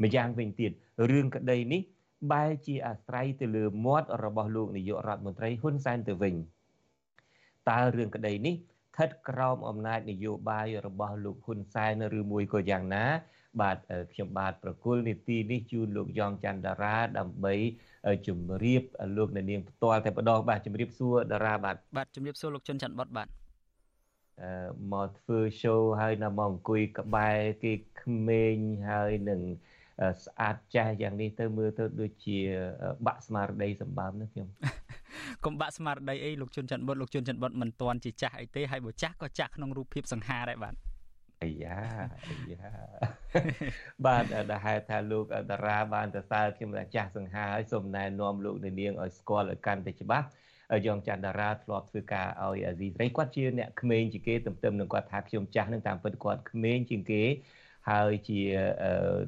[0.02, 0.72] ម្យ៉ាងវិញទៀត
[1.10, 1.82] រឿងក្តីនេះ
[2.32, 6.34] បែរជាអាស្រ័យទៅលើមាត់របស់លោកនាយករដ្ឋមន្ត្រីហ៊ុនសែនទៅវិញ
[7.70, 13.04] តើរឿងក្តីនេះស្ថិតក្រោមអំណាចនយោបាយរបស់លោកហ៊ុនសែនឬមួយក៏យ៉ាងណា
[13.60, 13.76] បាទ
[14.12, 17.54] ខ្ញុំបាទប្រគល់នីតិនេះជូនលោកយ៉ងច័ន្ទតារាដើម្បី
[18.26, 18.82] ជម្រាប
[19.16, 23.43] លោកអ្នកនាងផ្ទាល់តែម្ដងបាទជម្រាបសួរតារាបាទបាទជម្រាបសួរលោកជុនច័ន្ទបតបាទអឺ
[24.92, 28.56] មកធ្វើ show ហើយនៅមកអង្គុយក្បែរគេក្មេង
[28.90, 29.40] ហើយនឹង
[30.24, 32.38] ស្អាតចាស់យ៉ាងនេះទៅមើលទៅដូចជា
[33.06, 34.48] បាក់ស្មារតីសម្បើមណាខ្ញុំ
[35.44, 40.74] កុំបាក់ស្មារតីអីលោកជុនច័ន្ទបុតលោកជុនច័ន្ទបុតមិនទាន់ជាចាស់អីទេហើយបើចាស់ក៏ចាស់ក្នុងរូបភាពសង្ហាដែរបាទ
[41.42, 41.78] អាយ៉ា
[42.28, 42.70] អាយ៉ា
[44.06, 50.26] បាទដែលហេតុថាលោកតារាបានទៅសើខ្ញុំថាចាស់សង្ហាហើយសូមណែនាំលោកនាងឲ្យស្គាល់ឲ្យកាន់តែច្បាស់
[50.86, 57.22] យ៉ងច័ន្ទតារាធ្លាប់ធ្វើការឲ្យអាស៊ីសេរីគាត់ជាអ្នកក្មេងជាងគេទន្ទឹមនឹងគាត់ថាខ្ញុំចាស់នឹងតាមពិតគាត់ក្មេងជាងគេ
[57.90, 58.40] ហើយជា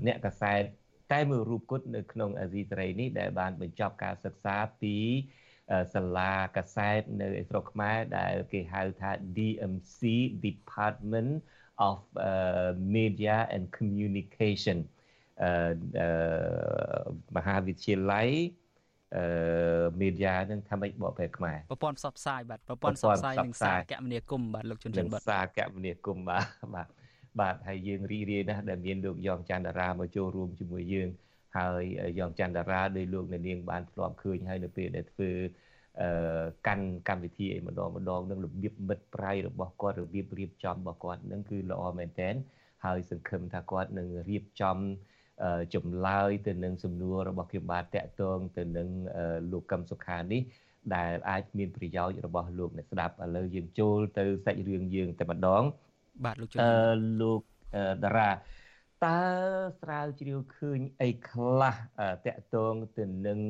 [0.06, 0.62] អ្នកកសែត
[1.12, 4.96] តែមួយរូបគត់នៅក្នុងអាស៊ីសេរីនេះដែលបានបញ្ចប់ការសិក្សាពី
[5.94, 10.00] សាលាកសែតនៅស្រុកខ្មែរដែលគេហៅថា DMC
[10.46, 11.32] Department
[11.88, 11.98] of
[12.30, 14.78] uh, Media and Communication
[15.42, 18.30] អឺមហាវិទ្យាល័យ
[19.14, 19.24] អឺ
[20.00, 26.86] មេឌៀនឹងថាម៉េចបកប្រែខ្មែរប្រព័ន្ធផ្សព្វផ្សាយបាទប្រព័ន្ធផ្សព្វផ្សាយនិងសារគមនាគមន៍បាទលោកជនជាតិបាទសារគមនាគមន៍បាទបាទ
[27.40, 31.08] បាទហើយយើងរីករាយណាស់ដែលមានលោកយ៉ងច័ន្ទរាមកចូលរួមជាមួយយើង
[31.56, 31.82] ហើយ
[32.18, 35.30] យ៉ងច័ន្ទរាដោយលោកអ្នកនាងបានធ្លាប់ឃើញហើយនៅពេលដែលធ្វើ
[36.02, 42.30] អឺកាន់កម្មវិធីអីម្ដងម្ដងនឹងរបៀបមិត្តប្រៃរបស់គាត់របៀបរៀបចំរបស់គាត់នឹងគឺល្អមែនតើ
[42.84, 44.78] ហើយសង្ឃឹមថាគាត់នឹងរៀបចំ
[45.74, 48.88] ចម្លើយទៅនឹងសំណួររបស់ខ្ញុំបាទតកតងទៅនឹង
[49.50, 50.42] លោកកឹមសុខានេះ
[50.94, 55.62] ដែលអាចមានប្រយោជន៍របស់លោកអ្នកស្ដាប់ឥឡូវយើងចូលទៅសាច់រឿងយើងតែម្ដង
[56.24, 56.72] បាទលោកជួយអឺ
[57.22, 57.40] លោក
[58.04, 58.30] តារា
[59.04, 59.20] តើ
[59.80, 61.76] ស្រាវជ្រាវឃើញអីខ្លះ
[62.26, 63.40] តកតងទៅនឹង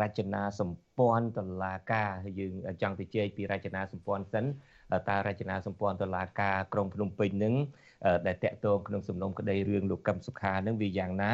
[0.00, 2.52] រចនាសម្ព័ន្ធតឡាការយើង
[2.82, 4.44] ចង់ទៅជែកពីរចនាសម្ព័ន្ធសិន
[5.08, 7.54] តើរចនាសម្ព័ន្ធតឡាការក្រុងភ្នំពេញនឹង
[8.26, 11.32] ដែលតកតងក្នុងសំណុំក្តីរឿងលោកកឹមសុខានឹងវាយ៉ាងណា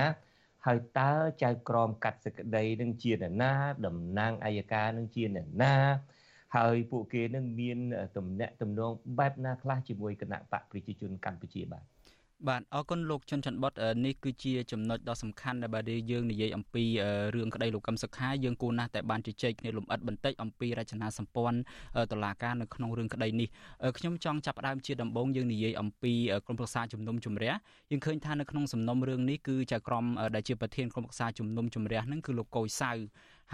[0.66, 3.55] ហើយតើចៅក្រមកាត់សេចក្តីនឹងជាអ្នកណា
[3.86, 5.74] តំណាងអัยការនឹងជាអ្នកណា
[6.57, 7.78] ហើយពួកគេនឹងមាន
[8.16, 11.93] ទំនាក់ទំនងបែបណាខ្លះជាមួយគណៈបកប្រជាជនកម្ពុជាបាទ
[12.49, 13.72] បាទអរគុណលោកជុនច័ន្ទបុត
[14.05, 16.85] នេះគឺជាចំណុចដ៏សំខាន់ដែលបាទយើងនិយាយអំពី
[17.35, 21.59] រឿងក្តីលោកកឹមសុខាយើងគួរណាស់តែបានជជែកគ្នាលំអិតបន្តិចអំពីរចនាសម្ព័ន្ធ
[22.12, 23.49] តុលាការនៅក្នុងរឿងក្តីនេះ
[23.99, 26.12] ខ្ញុំចង់ចាប់ផ្ដើមជាដំបូងយើងនិយាយអំពី
[26.47, 27.53] ក្រុមប្រឹក្សាជំនុំជម្រះ
[27.91, 30.05] យើងឃើញថានៅក្នុងសំណុំរឿងនេះគឺចៅក្រម
[30.35, 32.93] ដែលជាប្រធានក្រុមប្រឹក្សាជំនុំជម្រះនឹងគឺលោកកុយសៅ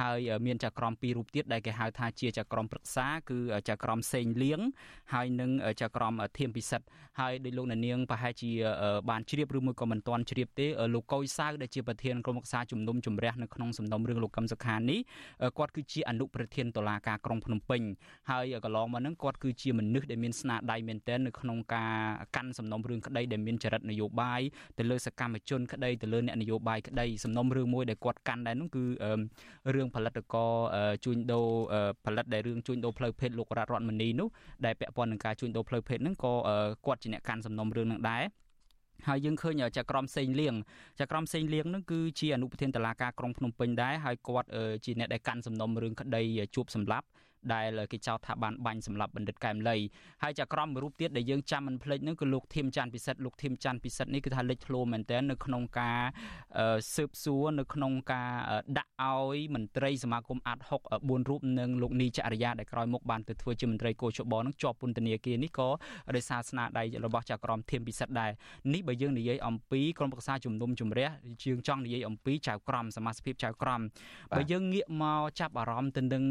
[0.00, 3.38] ហើយមានចក្រមពីររូបទៀតដែលគេហៅថាជាចក្រមប្រឹក្សាគឺ
[3.68, 4.60] ចក្រមសេងលៀង
[5.12, 5.50] ហើយនិង
[5.82, 6.86] ចក្រមធៀមពិសិដ្ឋ
[7.20, 8.50] ហើយដោយលោកនាងប្រហែលជា
[9.10, 15.00] បានជ្រាបឬមួយក៏មិនទាន់ជ្រាបទេលោកកុយសៅដែលជាប្រធានក្រុមប្រឹក្សាជំនុំជម្រះនៅក្នុងសំណុំរឿងលោកកឹមសុខានេះ
[15.58, 17.82] គាត់គឺជាអនុប្រធានតុលាការក្រុងភ្នំពេញ
[18.30, 21.94] ហើយកន្លងមកហ្នឹងគាត់គឺជាមនុស្សដែលមានស្នាដៃមែនទែននៅក្នុងការ
[22.36, 24.40] កាន់សំណុំរឿងក្តីដែលមានចរិតនយោបាយ
[24.78, 28.84] ទៅលើសកម្មជនក្តីទៅលើអ្នកនយោបាយក្តីសំណុំរឿងមួយដែលគាត់កាន់ដែរនោះគឺ
[29.74, 30.52] រឿងផលិតករ
[31.04, 31.46] ជួញដូរ
[32.04, 34.28] ផលិតដែលរឿងជួញដូរផ្លូវភេទលោករតរតមនីនោះ
[34.66, 36.34] ដែលពាក់ព័ន្ធនឹងការជួញដូរផ្លូវភេទហ្នឹងក៏
[36.86, 38.24] គាត់ជាអ្នកកាន់សំណុំរឿងនឹងដែរ
[39.08, 40.54] ហើយយើងឃើញចក្រមសេងលៀង
[41.00, 44.48] ចក្រមសេងលៀងនឹងគឺជាអនុប្រធានតឡាការក្រុងភ្នំពេញដែរហើយគាត់
[44.84, 46.22] ជាអ្នកដែលកាន់សំណុំរឿងក្តី
[46.54, 47.06] ជួបសម្លាប់
[47.54, 49.76] ដែលគេចោទថាបានបាញ់សម្លាប់បណ្ឌិតកែមលី
[50.22, 56.00] ហើយចក្រមមួយរូបទៀតដែលយើងចាំមិនភ្លេចនោះគឺលោកធៀមច័ន្ទពិសិដ្ឋលោកធៀមច័ន្ទពិសិដ្ឋនេះគឺថាលេចធ្លោមែនទែននៅក្នុងការ
[56.94, 58.30] ស៊ើបសួរនៅក្នុងការ
[58.78, 65.68] ដាក់ឲ្យមន្ត្រីសមាគមអាត់6 4រូបនិងលោកនីចរិយាដែលក្រោយមកបានទៅធ្វើជាមន្ត្រីកោជបនឹងជាប់ពន្ធនាគារនេះក៏
[66.16, 68.30] ដោយសារស្នាដៃរបស់ចក្រមធៀមពិសិដ្ឋដែរ
[68.72, 71.08] នេះបើយើងនិយាយអំពីក្រុមប្រឹក្សាជំនុំជម្រះ
[71.42, 73.80] ជាងចង់និយាយអំពីចៅក្រមសមាជិកចៅក្រម
[74.36, 76.24] បើយើងងាកមកចាប់អារម្មណ៍ទៅនឹង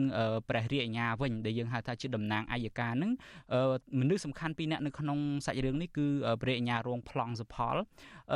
[0.50, 3.12] ព្រះរាជអាជ្ញាវិញដែលយើងហៅថាជាតំណាងអัยការនឹង
[4.00, 6.08] មនុស្សសំខាន់ពីរនាក់នៅក្នុងសាច់រឿងនេះគឺ
[6.42, 7.76] ព្រះអញ្ញារងប្លង់សុផល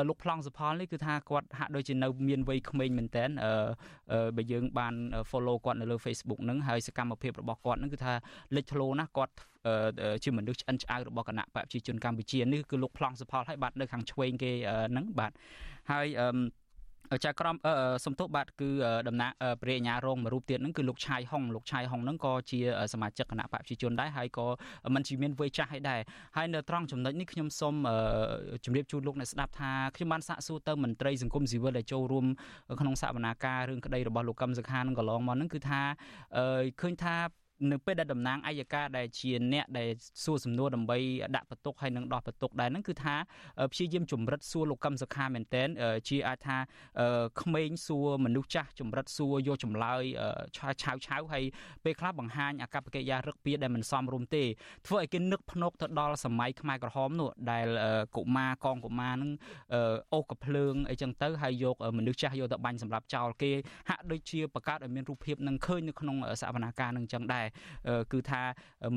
[0.08, 3.26] លោកប្លង់សុផលនេះគឺថាគាត់ហាក់ដូចជានៅមានវ័យក្មេងមែនតើ
[4.38, 4.94] បើយើងបាន
[5.32, 8.14] follow គាត់នៅលើ Facebook ហ្នឹងហើយសកម្មភាពរបស់គាត់ហ្នឹងគឺថា
[8.56, 9.34] លេចធ្លោណាស់គាត់
[10.24, 14.52] ជាមនុស្សឆ្អិនឆ្អៅរបស់គណៈបកប្រជាជនកម្ពុជានេះគឺលោកប្លង់សុផលហើយបាទនៅខាងឆ្វេងគេ
[14.92, 15.32] ហ្នឹងបាទ
[15.92, 16.28] ហើយអឺ
[17.24, 17.56] ចៅក្រម
[18.06, 18.70] សំទោសបាទគឺ
[19.08, 22.60] ដំណាក់ព្រះអញ្ញារងមួយរូបទៀតហ្នឹងគឺលោកឆាយហុងលោកឆាយហុងហ្នឹងក៏ជា
[22.94, 24.46] សមាជិកគណៈបកប្រជាជនដែរហើយក៏
[24.96, 26.00] មិនជាមានវ័យចាស់ហើយដែរ
[26.38, 27.76] ហើយនៅត្រង់ចំណុចនេះខ្ញុំសូម
[28.66, 32.26] ជម្រាបជូនលោកអ្នកស្ដាប់ថាខ្ញុំបានសាកសួរទៅមន្ត្រីសង្គមស៊ីវិលដែលចូលរួម
[32.80, 35.82] ក្នុងសវនាការរឿងក្តីរបស់លោកកឹមសុខានឹងកន្លងមកហ្នឹងគឺថា
[36.82, 37.16] ឃើញថា
[37.72, 39.90] នៅពេលដែលតំណាងអัยការដែលជាអ្នកដែល
[40.24, 40.98] សួរសំណួរដើម្បី
[41.36, 43.16] ដាក់បន្ទុកហើយនឹងដោះបន្ទុកដែរហ្នឹងគឺថា
[43.72, 45.68] ព្យាយាមចម្រិតសួរលោកកឹមសុខាមែនតែន
[46.10, 46.58] ជាអាចថា
[47.42, 50.04] ក្មេងសួរមនុស្សចាស់ចម្រិតសួរយកចម្លើយ
[50.58, 51.44] ឆាវឆាវឆាវហើយ
[51.84, 54.44] ពេលខ្លះបង្ហាញអកប្បកិរិយារឹកពីដែលមិនសមរម្យទេ
[54.88, 57.68] ធ្វើឲ្យគេនឹកភ្នែកទៅដល់សម័យខ្មែរក្រហមនោះដែល
[58.18, 59.32] កុមារកងកុមារហ្នឹង
[60.14, 63.52] អូសកភ្លើងអីចឹងទៅហើយយកមនុស្សចាស់យកទៅបាញ់សម្រាប់ចោលគេ
[63.90, 67.46] ហាក់ដូចជាបង្កើតឲ្យមានរូបភាពនឹងឃើញនៅក្នុងសវនាការនឹងចឹងដែរ
[68.12, 68.42] គឺថា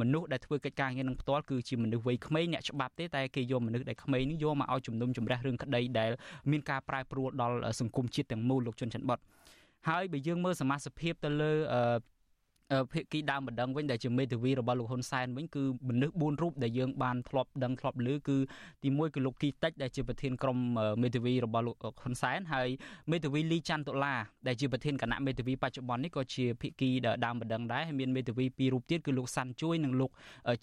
[0.01, 6.11] មនុស្សដែលធ្វើកិច្ចការងារនឹងផ្ទាល់គឺជាមនុស្សវ័យក្មេងអ្នកច្បាប់ទេតែគេយកមនុស្សដែលក្មេងនេះយកមកឲ្យជំនុំជម្រះរឿងក្តីដែល
[6.51, 9.19] មានការប្រែប្រួលដល់សង្គមជាតិទាំងមូលលោកជុនច័ន្ទបត
[9.89, 11.53] ហើយបើយើងមើលសមាជិកភាពទៅលើ
[12.93, 18.37] ភាគីដើមបណ្ដឹងវិញដែលជាមេធាវីរបស់លោកហ៊ុនសែនវិញគឺមនុស្ស4រូបដែលយើងបានធ្លាប់ដឹងធ្លាប់ឮគឺ
[18.83, 20.59] ទី1គឺលោកគីតិចដែលជាប្រធានក្រុម
[21.03, 22.69] មេធាវីរបស់លោកហ៊ុនសែនហើយ
[23.11, 24.15] មេធាវីលីច័ន្ទតុលា
[24.47, 26.91] ដែលជាប្រធានគណៈមេធាវីបច្ចុប្បន្ននេះក៏ជាភាគី
[27.25, 30.11] ដើមបណ្ដឹងដែរហើយមានមេធាវីពីររូបទៀតគឺលោកសាន់ជួយនិងលោក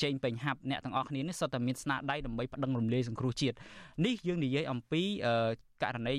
[0.03, 3.55] ចេងពេញហាប់អ្នកទាំងអស់គ្នានេះសុទ្ធតែមានស្នាដៃដើម្បីប្តឹងរំលាយសង្គ្រោះជាតិ
[4.05, 5.01] នេះយើងនិយាយអំពី
[5.83, 6.15] ករណី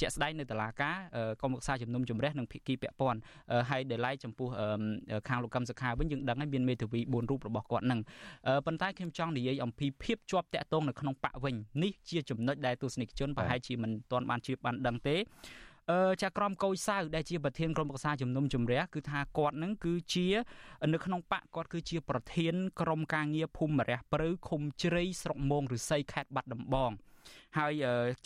[0.00, 0.96] ជាក់ស្ដែងនៅតុលាការ
[1.42, 3.18] កុំរក្សាជំនុំជម្រះនឹងភាគីពាក់ព័ន្ធ
[3.70, 4.48] ហើយដែលឡែកចំពោះ
[5.28, 8.00] ខាងលោកកឹមសុខាវិញយើងដឹងហើយមានមេធាវី4រូបរបស់គាត់នឹង
[8.66, 15.16] ប៉ុន្តែខ្ញុំចង់និយាយអំពីភាពជាប់តាក់ទងនៅក្នុងបកវិញនេះជាចំណុចដែលទស្សនិកជនប្រហែលជាមិនទាន់បានជ្រាបបានដឹងទេ
[15.90, 20.26] អឺចាក្រមកោយសៅដែលជាប្រធានក្រុមប្រឹក្សាជំនុំជម្រះគឺថាគាត់នឹងគឺជា
[20.92, 26.92] នៅក្នុងបកគាត់គឺជាប្រធានក្រុមការងារភូមិរះព្រៅឃុំជ្រៃស្រុកមងឫស្សីខេត្តបាត់ដំបង
[27.58, 27.72] ហើយ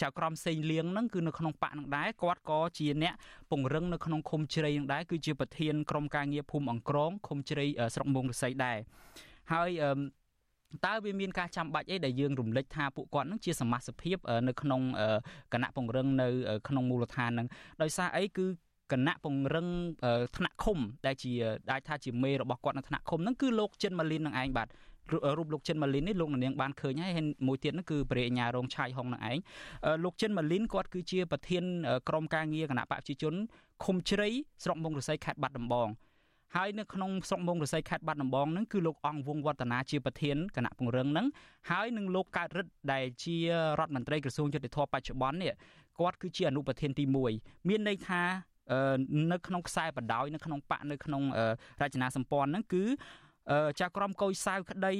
[0.02, 3.14] ចៅក្រមសេងលៀងហ្នឹងគឺនៅក្នុងបកនឹងដែរគាត់ក៏ជាអ្នក
[3.50, 7.64] ពង្រឹងនៅក្នុងឃុំជ្រៃនឹងដែរគឺជាប្រធានក្រុមការងារភូមិអង្គរងឃុំជ្រៃ
[7.94, 8.78] ស្រុកមងឫស្សីដែរ
[9.52, 9.70] ហើយ
[10.86, 14.16] តើវាមានការចាំបាច់អីដែលយើងរំលឹកថាពួកគាត់នឹងជាសមាជិកភាព
[14.48, 14.80] នៅក្នុង
[15.52, 16.28] គណៈពង្រឹងនៅ
[16.68, 17.46] ក្នុងមូលដ្ឋាននឹង
[17.82, 18.46] ដោយសារអីគឺ
[18.92, 19.66] គណៈពង្រឹង
[20.36, 21.32] ថ្នាក់ឃុំដែលជា
[21.72, 24.68] អាចថាជាមេរបស់គាត់នៅថ្នាក់ឃុំហ្នឹងគឺលោកចិនម៉ាលីននឹងឯងបាទ
[25.12, 27.12] រូបលោកចិនម៉ាលីននេះលោកនាងបានឃើញហើយ
[27.46, 29.38] មួយទៀតហ្នឹងគឺព្រះអញ្ញារងឆាយហុងនឹងឯង
[30.04, 31.64] លោកចិនម៉ាលីនគាត់គឺជាប្រធាន
[32.08, 33.34] ក្រុមការងារគណៈបកប្រជាជន
[33.84, 34.28] ឃុំជ្រៃ
[34.64, 35.88] ស្រុកមុងរស័យខេត្តបាត់ដំបង
[36.56, 41.26] ហើយនៅក្នុងស្រុកមុងរស័យខេត្តបាត់ដំបងហ្នឹងគឺលោកអង្គវងវឌ្ឍនាជាប្រធានគណៈពង្រឹងហ្នឹង
[41.70, 43.36] ហើយនឹងលោកកើតរិទ្ធដែលជា
[43.78, 45.52] រដ្ឋមន្ត្រីក្រសួងយុតិធម៌បច្ចុប្បន្ននេះ
[45.98, 47.04] គាត់គឺជាអនុប្រធានទី
[47.36, 48.22] 1មានន័យថា
[49.32, 51.22] នៅក្នុងខ្សែបដោយនៅក្នុងបកនៅក្នុង
[51.82, 52.84] រចនាសម្ព័ន្ធហ្នឹងគឺ
[53.80, 54.94] ចៅក្រមកោយសៅក្តី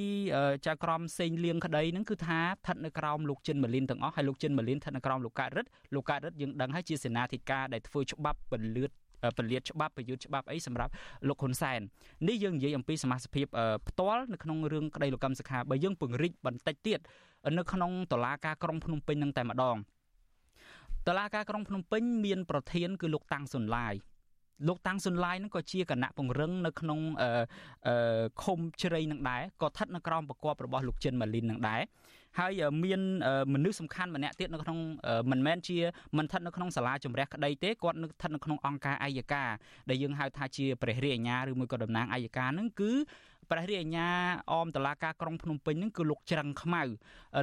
[0.67, 8.91] ចៅក្រមសេងលៀងក្តីហ្នឹងគឺថាស្ថិតនៅក្រោមលោកចិនម៉ាលីនទាំងអស់ហើយលោកចិនម៉ាលីនស្ថិតនៅក្រោមលោកកើតរិទ្ធលោកកើតរិទ្ធយើងដឹងហើយជាសេនាធិការដែលធ្វើច្បាប់ពលឿត
[9.39, 10.93] ពលាតច្បាប់ប្រយុទ្ធច្បាប់អីសម្រាប់
[11.29, 11.81] លោកហ៊ុនសែន
[12.29, 13.31] នេះយើងនិយាយអំពីសមាជិក
[13.89, 17.01] ផ្ទាល់នៅក្នុងរឿងក្តីលោកកម្មសខាបើយើងពង្រីកបន្តិចទៀត
[17.59, 19.77] នៅក្នុងតឡាការក្រុងភ្នំពេញនឹងតែម្ដង
[21.09, 23.95] តឡាការក្រុងភ្នំពេញមានប្រធានគឺលោកតាំងសុនឡាយ
[24.69, 31.83] លោកតាំងសុនឡាយនឹងក៏ជាគណៈពង្រឹងនៅក្នុងអឺឃុំជ្រៃនឹងដែរក៏ស្ថិតនៅក្រោមប្រកបរបស់លោកចិនម៉ាលីននឹងដែរ
[32.39, 32.53] ហើយ
[32.85, 33.01] មាន
[33.55, 34.79] មនុស្សសំខាន់ម្នាក់ទៀតនៅក្នុង
[35.31, 35.79] មិនមែនជា
[36.17, 39.51] មិនស្ថិតនៅក្នុងសាលាជំរះក្តីទេគាត់នៅស្ថិតនៅក្នុងអង្គការអัยការ
[39.91, 42.93] ដែលយើងហៅថាជាព្រះរាជអាជ្ញាឬមួយក៏តំណាងអัยការនឹងគឺ
[43.51, 44.09] ព្រះរាជអាជ្ញា
[44.53, 46.83] អមតឡាការក្រុងភ្នំពេញហ្នឹងគឺលោកច្រឹងខ្មៅ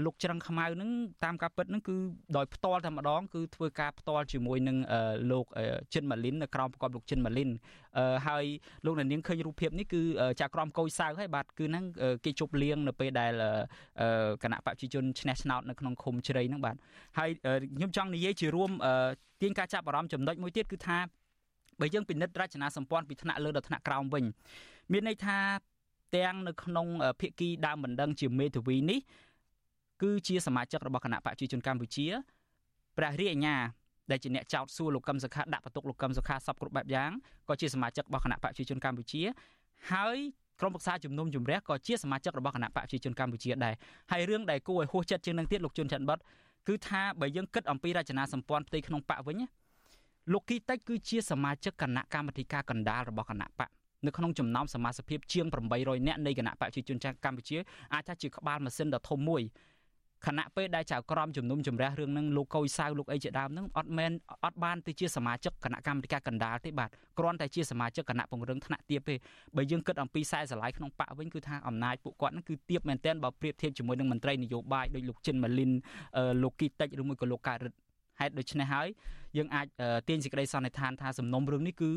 [0.05, 0.89] លោកច្រឹងខ្មៅហ្នឹង
[1.23, 1.95] តាមការពិតហ្នឹងគឺ
[2.37, 4.77] ដោយផ្ទាល់តែម្ដងគឺធ្វើការផ្ទាល់ជាមួយនឹង
[5.31, 5.45] លោក
[5.93, 7.49] ចិនម៉ាលីននៅក្រោមប្រកបលោកចិនម៉ាលីន
[8.27, 8.45] ហើយ
[8.85, 10.01] លោកនាងឃើញរូបភាពនេះគឺ
[10.41, 11.83] ចាក្រមកោយសៅហើយបាទគឺហ្នឹង
[12.25, 13.33] គេជប់លៀងនៅពេលដែល
[14.43, 16.75] គណៈបព្វជិជនឈ្នះឆ្នោតនៅក្នុងឃុំជ្រៃហ្នឹងបាទ
[17.17, 17.29] ហើយ
[17.77, 18.71] ខ្ញុំចង់និយាយជារួម
[19.41, 20.97] ទាញការចាប់អារម្មណ៍ចំណុចមួយទៀតគឺថា
[21.79, 24.23] បើយើងពិនិត្យរចនាសម្ព័ន្ធពីថ្នាក់លើដល់ថ្នាក់ក្រោមវិញ
[24.91, 25.37] មានន័យថា
[26.15, 26.87] ទាំងនៅក្នុង
[27.21, 28.99] ភាគីដើមបណ្ដឹងជាមេធាវីនេះ
[30.01, 32.07] គឺជាសមាជិករបស់គណៈបកប្រជាជនកម្ពុជា
[32.97, 33.55] ព្រះរាជអាជ្ញា
[34.11, 37.11] ដែលជាអ្នកចោតសួរលោកកឹមសុខាដាក់បន្ទុកលោកកឹមសុខាសពគ្រប់បែបយ៉ាង
[37.49, 39.21] ក៏ជាសមាជិករបស់គណៈបកប្រជាជនកម្ពុជា
[39.91, 40.17] ហើយ
[40.59, 43.73] ក្រុមប្រឹក្សាជំនុំជម្រះក៏ជាសមាជិករបស់គណៈបកប្រជាជនកម្ពុជាដែរ
[44.11, 46.19] ហើយរឿងដែលគួរឲ្យហួសចិត្តជាងនឹងទៀតលោកជុនច័ន្ទបត
[46.67, 49.41] គឺថាបើយើងគិតអំពីរចនាសម្ព័ន្ធផ្ទៃក្នុងបកវិញ
[50.33, 53.69] លោកគីតិចគឺជាសមាជិកគណៈកម្មាធិការកណ្ដាលរបស់គណៈបក
[54.05, 55.45] នៅក្នុងចំណោមសមាជិកជាង
[55.77, 57.57] 800នាក់នៃគណៈបកប្រជាជនកម្ពុជា
[57.93, 59.43] អាចថាជាក្បាលម៉ាស៊ីនដ៏ធំមួយ
[60.27, 64.11] ខណៈពេលដែលចៅក្រមជំនុំជម្រះរឿងនឹងលោកកុយសៅលោកអីជាដើមនឹងអត់មែន
[64.45, 66.89] អត់បានទៅជាសមាជិកគណៈកម្មាធិការកណ្ដាលទេបាទ
[67.19, 69.15] គ្រាន់តែជាសមាជិកគណៈពង្រឹងថ្នាក់ទាបទេ
[69.55, 75.71] បើយើងគិតអំពីខ្សែស្រឡាយក្នុងបកវិញគឺថាអំណាចពួកគាត់នឹងគឺទាបមែនទែនបើប្រៀបធៀបជាមួយនឹងមន្ត្រីនយោបាយដូចលោកចិនម៉ាលីន
[76.43, 77.77] លោកគីតិចឬមួយក៏លោកកើតរិទ្ធ
[78.19, 78.87] ហេតុដូច្នេះហើយ
[79.37, 79.67] យើងអាច
[80.09, 81.91] ទាញសេចក្តីសន្និដ្ឋានថាសំណុំរឿងនេះគឺ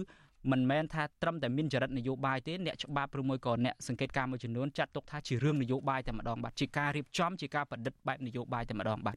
[0.50, 9.16] មិនមែនថាត្រឹមតែមានចរិតនយោបាយទេអ្នកច្បាប់ឬមួយក៏អ្នកសង្កេតការមួយចំនួនចាត់ទុកថាជារឿងនយោបាយតែម្ដងបាទជាការរៀបចំជាការប្រឌិតបែបនយោបាយតែម្ដងបាទ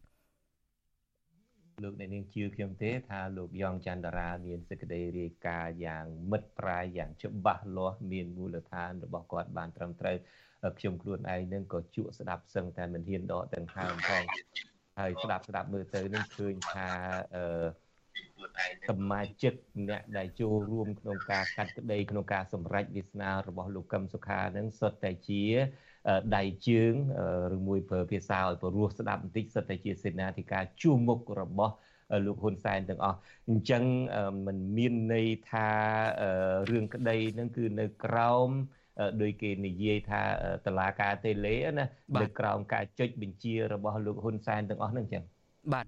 [1.83, 10.17] លោកអ្នកនាងជឿខ្ញុំទេថាលោកយ៉ងច័ន្ទរាមានសេចក្តីរាយការណ៍យ៉ាងមិត្តប្រាយយ៉ាងច្បាស់លាស់មានមូលដ្ឋានរបស់គាត់បានត្រឹមត្រូវ
[10.79, 14.23] ខ្ញុំខ្លួនឯងនឹងក៏ជក់ស្ដាប់សឹងតែមិនហ៊ានដកទាំងហើមផង
[14.99, 16.89] ហើយស្ដាប់ស្ដាប់មើលទៅនឹងឃើញថា
[17.35, 17.45] អឺ
[18.89, 19.53] សមាជិក
[19.89, 25.43] អ្នកដែលចូលរួមក្នុងការកាត់ក្តីក្នុងការសម្រេចវាសនារបស់លោកកឹមសុខានឹងសុទ្ធតែជា
[26.35, 26.93] ដៃជើង
[27.55, 31.73] ឬមួយប្រើភាសាឲ្យព្រោះស្ដាប់បន្តិចសុទ្ធតែជាសេនាធិការជួមុខរបស់
[32.25, 33.17] លោកហ៊ុនសែនទាំងអស់
[33.49, 33.83] អញ្ចឹង
[34.45, 35.67] มันមានន័យថា
[36.69, 38.49] រឿងក្តីនឹងគឺនៅក្រោម
[39.21, 40.21] ដោយគេនិយាយថា
[40.65, 41.85] តឡាការតេលេណា
[42.21, 45.23] នៅក្រោមការចុចបញ្ជារបស់លោកហ៊ុនសែនទាំងអស់ហ្នឹងអញ្ចឹង
[45.73, 45.85] បាទ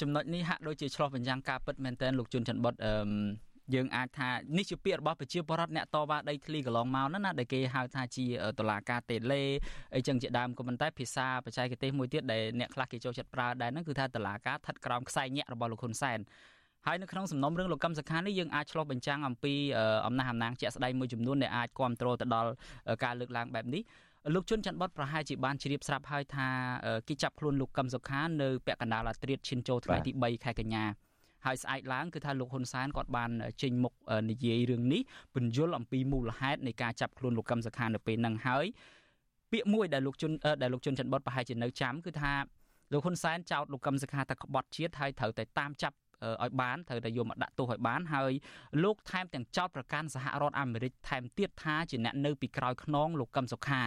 [0.00, 2.94] ចំណុចនេះហាក់ដូចជាឆ្លោះបញ្ចាំងការពិតមែនទែនលោកជុនច័ន្ទបុតអឺ
[3.74, 8.26] យើងអាចថានេះជាពាក្យរបស់ប្រជាពលរដ្ឋអ្នកតវ៉ាដីធ្លីកន្លងមកណាដែលគេហៅថាជា
[8.58, 9.42] តឡាការតេលេ
[9.94, 16.18] អីចឹងជាដើមក៏ប៉ុន្តែភាសាបច្ចេកទេសមួយទៀតដែលអ្នកខ្លះគេចូលចិត្តប្រើដែរហ្នឹងគឺថាតឡាការស្ថិតក្រោមខ្សែញាក់របស់លោកហ៊ុនសែន
[16.86, 19.54] ហើយនៅក្នុងសំណុំរឿងលោកកឹមសុខានេះយើងអាចឆ្លោះបញ្ចាំងអំពី
[20.06, 22.50] អំណះអំណាងជាក់ស្ដែងមួយចំនួនដែលអាចគ្រប់គ្រងទៅដល់
[23.04, 23.82] ការលើកឡើងបែបនេះ
[24.32, 26.48] លោកជុនច័ន្ទបតប្រហែលជាបានជ្រាបស្រាប់ហើយថា
[27.08, 30.84] គេចាប់ខ្លួនលោកកឹមសុខានៅពាក់កណ្ដាលអាត្រៀតឈិនចូលថ្ងៃទី3ខែកញ្ញា
[31.46, 33.30] ហើយស្អែកឡើងគឺថាលោកហ៊ុនសែនគាត់បាន
[33.62, 33.92] ចេញមុខ
[34.30, 35.02] និយាយរឿងនេះ
[35.34, 38.66] ពន្យល់អំពីមូលហេតុនៃការចាប់ខ្លួនលោកកឹមសុខានៅពេលហ្នឹងហើយ
[39.50, 42.32] ពាក្យមួយដែលលោកជុនដែលលោកជុនច័ន្ទបតប្រហែលជានៅចាំគឺថា
[42.92, 45.96] លោកហ៊ុនសែនចោទលោកកឹមសុខាថាក្បត់ជាតិហើយត្រូវតែតាមចាប់
[46.44, 48.32] ឲ្យបានត្រូវតែយកមកដាក់ទោសឲ្យបានហើយ
[48.84, 53.80] លោកថែមទាំងចោទប្រកាន់សហរដ្ឋអាមេរិកថែមទៀតថាជាអ្នកនៅពីក្រោយខ្នងលោកកឹមសុខា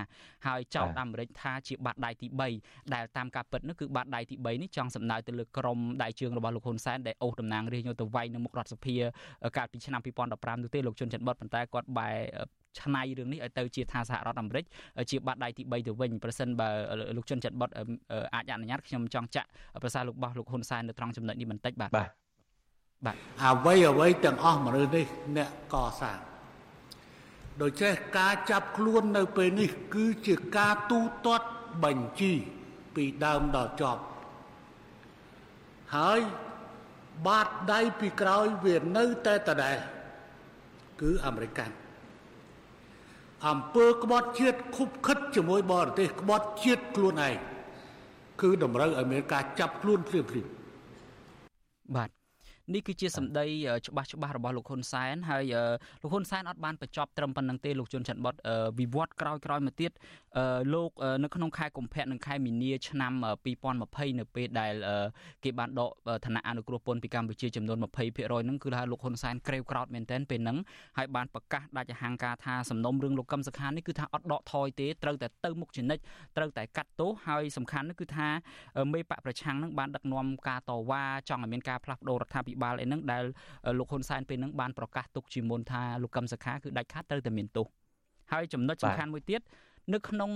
[0.47, 2.27] ហើយចោទអាមេរិកថាជាបាតដៃទី
[2.61, 8.95] 3ដែលតាមការពិតនោះគឺបាតដៃទី3នេះចង់សម្ដៅទៅលើក្រមដៃជើងរបស់លោកហ៊ុនសែនដែលអូសតំណាងរាជយកទៅវាយនៅមុខរដ្ឋសភា
[9.57, 12.17] កាលពីឆ្នាំ2015នោះទេលោកជុនច័ន្ទបតប៉ុន្តែគាត់បែរ
[12.81, 14.65] ឆ្នៃរឿងនេះឲ្យទៅជាថាសហរដ្ឋអាមេរិក
[15.11, 16.69] ជាបាត់ដៃទី3ទៅវិញប្រសិនបើ
[17.17, 17.69] លោកជុនច័ន្ទបត
[18.35, 19.49] អាចអនុញ្ញាតខ្ញុំចង់ចាក់
[19.83, 22.09] ប្រសាសន៍លោកបោះលោកហ៊ុនសែននៅត្រង់ចំណុចនេះបន្តិចបាទបាទ
[23.05, 25.05] បាទអ្វីអ្វីទាំងអស់មនុស្សនេះ
[25.37, 26.19] អ្នកកសាង
[27.61, 31.47] ដូច្នេះការចាប់ខ្លួននៅពេលនេះ គឺជាការទូទាត់
[31.83, 32.33] បញ្ជី
[32.95, 34.01] ពីដើមដល់ចប់
[35.95, 36.19] ហើយ
[37.27, 39.77] បាតដៃពីក្រោយវានៅតែដដែល
[41.01, 41.59] គឺអាមេរិក
[43.47, 47.35] អំពើក្បត់ជាតិខុបខិតជាមួយបរទេសក្បត់ជាតិខ្លួនឯង
[48.41, 50.47] គឺតម្រូវឲ្យមានការចាប់ខ្លួនភ្លាមភ្លាម
[51.95, 52.16] បាទ
[52.73, 53.45] នេះគឺជាសម្ដី
[53.87, 55.43] ច្បាស់ច្បាស់របស់លោកហ៊ុនសែនហើយ
[56.01, 58.35] លោកហ៊ុនសែនអត់បានបញ្ចប់ត្រឹមប៉ុណ្្នឹងទេលោកជុនច័ន្ទបុត
[58.79, 59.91] វិវត្តក្រោយក្រោយមកទៀត
[60.73, 60.91] លោក
[61.23, 63.13] នៅក្នុងខែកុម្ភៈនិងខែមីនាឆ្នាំ
[63.65, 64.73] 2020នៅពេលដែល
[65.43, 65.91] គេបានដក
[66.25, 70.57] ឋានៈអនុគ្រោះពន្ធពីកម្ពុជាចំនួន20%ហ្នឹងគឺថាលោកហ៊ុនសែនក្រេវក្រោតមែនទែនពេលហ្នឹង
[70.97, 76.01] ហើយបានប្រកាសដាច់អហង្ការថាសំណុំរឿងលោកកឹមសុខានេះគឺថាអត់ដកថយទេត្រូវតែទៅមុខជានិច្ច
[76.37, 78.27] ត្រូវតែកាត់ទោសហើយសំខាន់នោះគឺថា
[78.93, 83.23] មេបកប្រឆាំងហ្នឹងបានដឹកនាំការតវ៉ាចង់ឲ្យមានការផ្លាស់ប្ដូររដ្ឋាភិបាលអីហ្នឹងដែល
[83.79, 87.67] លោកហ៊ុនសែនពេលហ្នឹងបានប្រកាសទុកជាមុនថាលោកកឹមសុខាគឺដាច់ខាតត្រូវតែមានទោស
[88.31, 89.41] ហើយចំណុចសំខាន់មួយទៀត
[89.93, 90.31] នៅក្នុង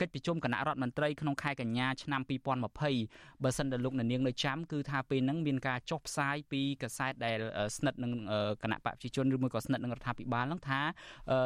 [0.00, 2.20] កិច្ចប្រជុំគណៈរដ្ឋមន្ត្រីក្នុងខែកញ្ញាឆ្នាំ
[2.82, 7.38] 2020បើសិនតែលោកនាងនៅចាំគឺថាពេលហ្នឹងមានការចុះផ្សាយពីកាសែតដែល
[7.76, 8.12] ស្និទ្ធនឹង
[8.62, 10.80] គណៈបព្វជិជនឬមួយក៏ស្និទ្ធនឹងរដ្ឋាភិបាលហ្នឹងថា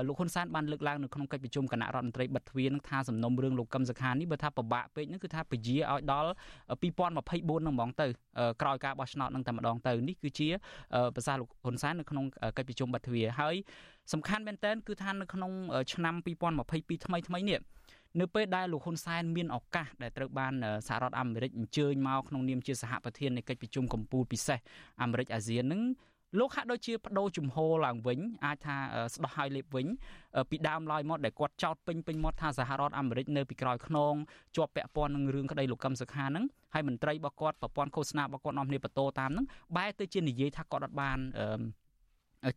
[0.06, 6.30] លោកហ៊ុនសែនបានលើកឡើងនៅក្នុងកិច្ចប្រជុំគណៈរដ្ឋមន្ត្រីបិទទ្វារហ្នឹងថាសំណុំរឿងលោកកឹមសុខានេះបើថាពិបាកពេកហ្នឹងគឺថាពជាឲ្យដល់
[6.68, 8.06] 2024ហ្នឹងហ្មងទៅ
[8.62, 10.48] ក្រោយការបោះឆ្នោតហ្នឹងតែម្ដងទៅនេះគឺជា
[11.14, 12.24] ប្រសាសន៍លោកហ៊ុនសែននៅក្នុង
[12.58, 13.56] កិច្ចប្រជុំបិទទ្វារហើយ
[14.12, 15.52] សំខាន់មែនតើគឺថានៅក្នុង
[15.92, 16.14] ឆ្នាំ
[16.64, 17.60] 2022ថ្មីថ្មីនេះ
[18.20, 20.52] នៅពេលដែលលោកហ៊ុនសែនមានឱកាសដែលត្រូវបាន
[20.88, 24.58] សហរដ្ឋអាមេរិកអញ្ជើញមកក្នុងនាមជាសហប្រធាននៃកិច្ចប្រជុំកម្ពុជាពិសេស
[25.02, 25.82] អាមេរិកអាស៊ាននឹង
[26.38, 28.76] លោកហាក់ដូចជាបដូរជំហរឡើងវិញអាចថា
[29.14, 29.86] ស្ដោះឲ្យលេបវិញ
[30.50, 34.14] ពីដើមឡើយមកដែលគាត់ចោទពេញពេញមាត់ថាសហរដ្ឋអាមេរិកនៅពីក្រោយខ្នង
[34.56, 36.44] ជាប់ពាក់ព័ន្ធនឹងរឿងក្តីលោកកឹមសុខាហ្នឹង
[36.74, 39.46] ហើយមន្ត្រីរបស់គាត់ប្រព័ន្ធឃោសនារបស់គាត់នាំគ្នាបន្តតាមហ្នឹង
[39.76, 41.18] បែរទៅជានិយាយថាគាត់អត់បាន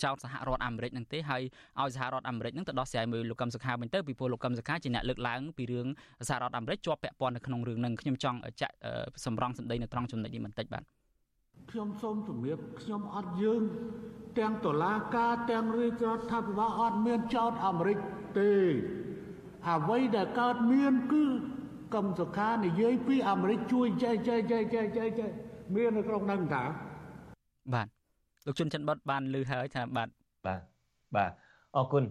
[0.04, 1.44] ចោតសហរដ្ឋអាមេរិកនឹងទេហើយ
[1.82, 5.88] ឲ្យសហរដ្ឋអាមេរិកនឹងទៅដោះស្រាយមួយលោកកឹមសុខាវិញទៅពីព្រោះលោកកឹមសុខាជាអ្នកលើកឡើងពីរឿង
[6.30, 8.76] សហរដ្ឋអាមេរិកជាប់ពាក់ព័ន្ធនៅក្នុងរឿងនឹងខ្ញុំចង់ចាក់
[9.26, 10.84] សម្រងសម្ដីនៅត្រង់ចំណុចនេះបន្តិចបាទ
[11.72, 13.62] ខ្ញុំសូមជំរាបខ្ញុំអត់យើង
[14.40, 17.98] ទាំងតុលាការទាំងរាជរដ្ឋាភិបាលអត់មានចោតអាមេរិក
[18.40, 18.54] ទេ
[19.70, 21.26] អ្វីដែលកើតមានគឺ
[21.96, 25.32] កឹមសុខានិយាយពីអាមេរិកជួយចែកចែកចែកចែកចែក
[25.76, 26.64] មាននៅក្នុងហ្នឹងតា
[27.74, 27.88] បាទ
[28.46, 30.10] លោកជុនច័ន្ទបតបានលើហើយថាបាទ
[30.46, 30.62] បាទ
[31.16, 31.32] បាទ
[31.78, 32.04] អរគុណ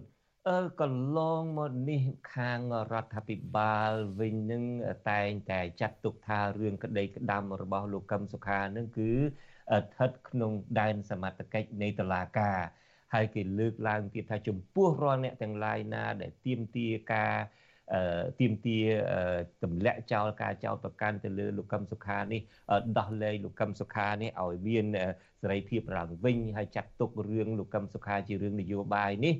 [0.49, 2.03] អឺកន្លងមកនេះ
[2.33, 2.59] ខាង
[2.91, 4.63] រដ្ឋាភិបាលវិញនឹង
[5.09, 12.59] តែងតែចាត់ទុកថារឿងក្តីក្តាំរបស់លោកកឹមសុខានឹងគឺស្ថិតក្នុងដែនសមត្ថកិច្ចនៃតុលាការ
[13.13, 17.35] ហើយគេលើកឡើងទៀតថាចំពោះរាល់អ្នកទាំងឡាយណាដែលទាមទារការ
[18.39, 18.77] ទៀមទា
[19.63, 22.41] ទម្លាក់ចោលការចោលប្រកាន់ទៅលើលោកកឹមសុខានេះ
[22.99, 24.85] ដោះលែងលោកកឹមសុខានេះឲ្យមាន
[25.41, 29.33] សេរីភាពឡើងវិញហើយចាត់ទុករឿងលោកកឹមសុខាជារឿងនយោបាយនេះ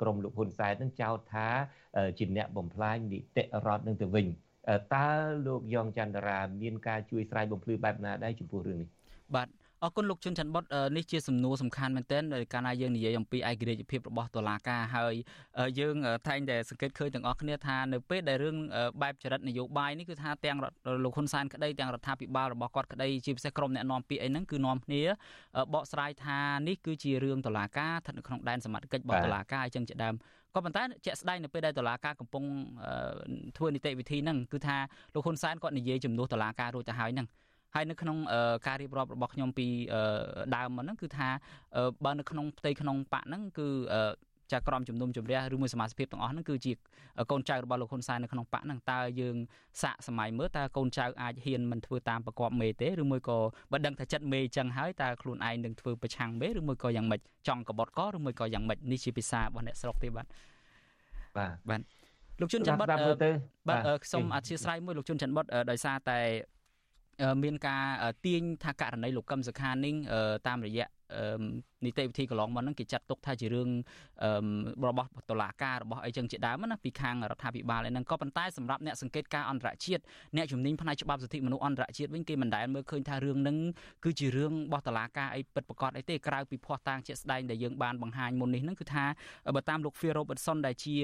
[0.00, 1.48] ក្រមលោកហ៊ុនសែននឹងចោទថា
[2.18, 4.26] ជាអ្នកបំផ្លាញនីតិរដ្ឋនឹងទៅវិញ
[4.94, 5.08] តើ
[5.46, 8.88] លោកយ៉ងចន្ទរាមានការជួយស្រាយបំភ្លឺបែបណាដែរចំពោះរឿងនេះ
[9.34, 9.48] បាទ
[9.84, 10.64] អរគុណលោកជុនច័ន្ទបុត
[10.96, 12.22] នេះជាសំណួរសំខាន់មែនទែន
[12.52, 15.14] កាលណាយើងនិយាយអំពីឯករាជ្យភាពរបស់តុលាការហើយ
[15.80, 15.96] យើង
[16.28, 18.56] តែងតែសង្កេតឃើញទាំងអស់គ្នាថានៅពេលដែលរឿង
[19.02, 20.56] បែបចរិតនយោបាយនេះគឺថាទាំង
[21.04, 25.02] លោកហ៊ុនសែនក្តីទាំងរដ្ឋាភិបាលរបស់គាត់ក្តីជាពិសេសក្រុមអ្នកនាំពាក្យអីហ្នឹងគឺនាំគ្នា
[25.74, 30.14] បកស្រាយថានេះគឺជារឿងតុលាការស្ថិតនៅក្នុងដែនសមត្ថកិច្ចរបស់តុលាការអញ្ចឹងជាដើម
[30.54, 32.44] ក៏ប៉ុន្តែជាក់ស្ដែងនៅពេលដែលតុលាការកំពុង
[33.56, 34.76] ធ្វើនីតិវិធីហ្នឹងគឺថា
[35.14, 37.28] លោកហ៊ុនសែនគាត់និយាយជំនួសតុលាការរួចទៅហើយហ្នឹង
[37.78, 38.18] ហើយនៅក្នុង
[38.66, 39.66] ការរៀបរាប់របស់ខ្ញុំពី
[40.56, 41.28] ដើមមកហ្នឹងគឺថា
[42.04, 43.68] បើនៅក្នុងផ្ទៃក្នុងបកហ្នឹងគឺ
[44.52, 46.72] ចាក្រមជំនុំជម្រះឬមួយសមាជិកទាំងអស់ហ្នឹងគឺជា
[47.30, 49.36] កូនចៅរបស់លោកហ៊ុនសែននៅក្នុងបកហ្នឹងតើយើង
[49.82, 53.38] សាកសម័យមើលតើកូនចៅអាចហ៊ានមិនធ្វើតាមប្រកបមេទេឬមួយក៏
[53.72, 60.26] បើដឹងថាចិត្តមេអញ្ចឹងហើយតើខ្លួនឯងនឹងធ្វើប្រឆាំងមេឬមួយក៏យ៉ាងម៉េចចង់កបត់កឬមួយក៏យ៉ាងម៉េចនេះជាភាសារបស់អ្នកស្រុកទេបាទ
[61.36, 61.80] បាទបាទ
[62.40, 62.88] លោកជុនច័ន្ទបុត
[63.68, 66.18] បាទសូមអធិស្ឋានមួយលោកជុនច័ន្ទបុតដោយសារតែ
[67.42, 67.84] មានការ
[68.24, 69.94] ទាញថាករណីលោកកឹមសុខានេះ
[70.48, 70.86] តាមរយៈ
[71.84, 73.68] នីតិវិធីកន្លងមកហ្នឹងគេចាត់ទុកថាជារឿង
[74.88, 80.02] របស់តុលាការរបស់អីចឹងជាដើមណាពីខាងរដ្ឋាភិបាលឯហ្នឹងក៏ប៉ុន្តែសម្រាប់អ្នកសង្កេតការអន្តរជាតិ
[80.36, 83.56] អ្នកជំនាញផ្នែកច្បាប់សិទ្ធិមនុស្សអន្តរជាតិវិញគេមិនដែលមើលឃើញថារឿងហ្នឹង
[84.04, 89.04] គឺជារឿងរបស់តុលាការអីពិតប្រាកដអីទេក្រៅពីភ័ស្តុតាងជាក់ស្ដែងដែលយើងបានបង្ហាញមុននេះហ្នឹងគឺថា
[89.56, 90.94] បើតាមលោក Phil Robertson ដែលជា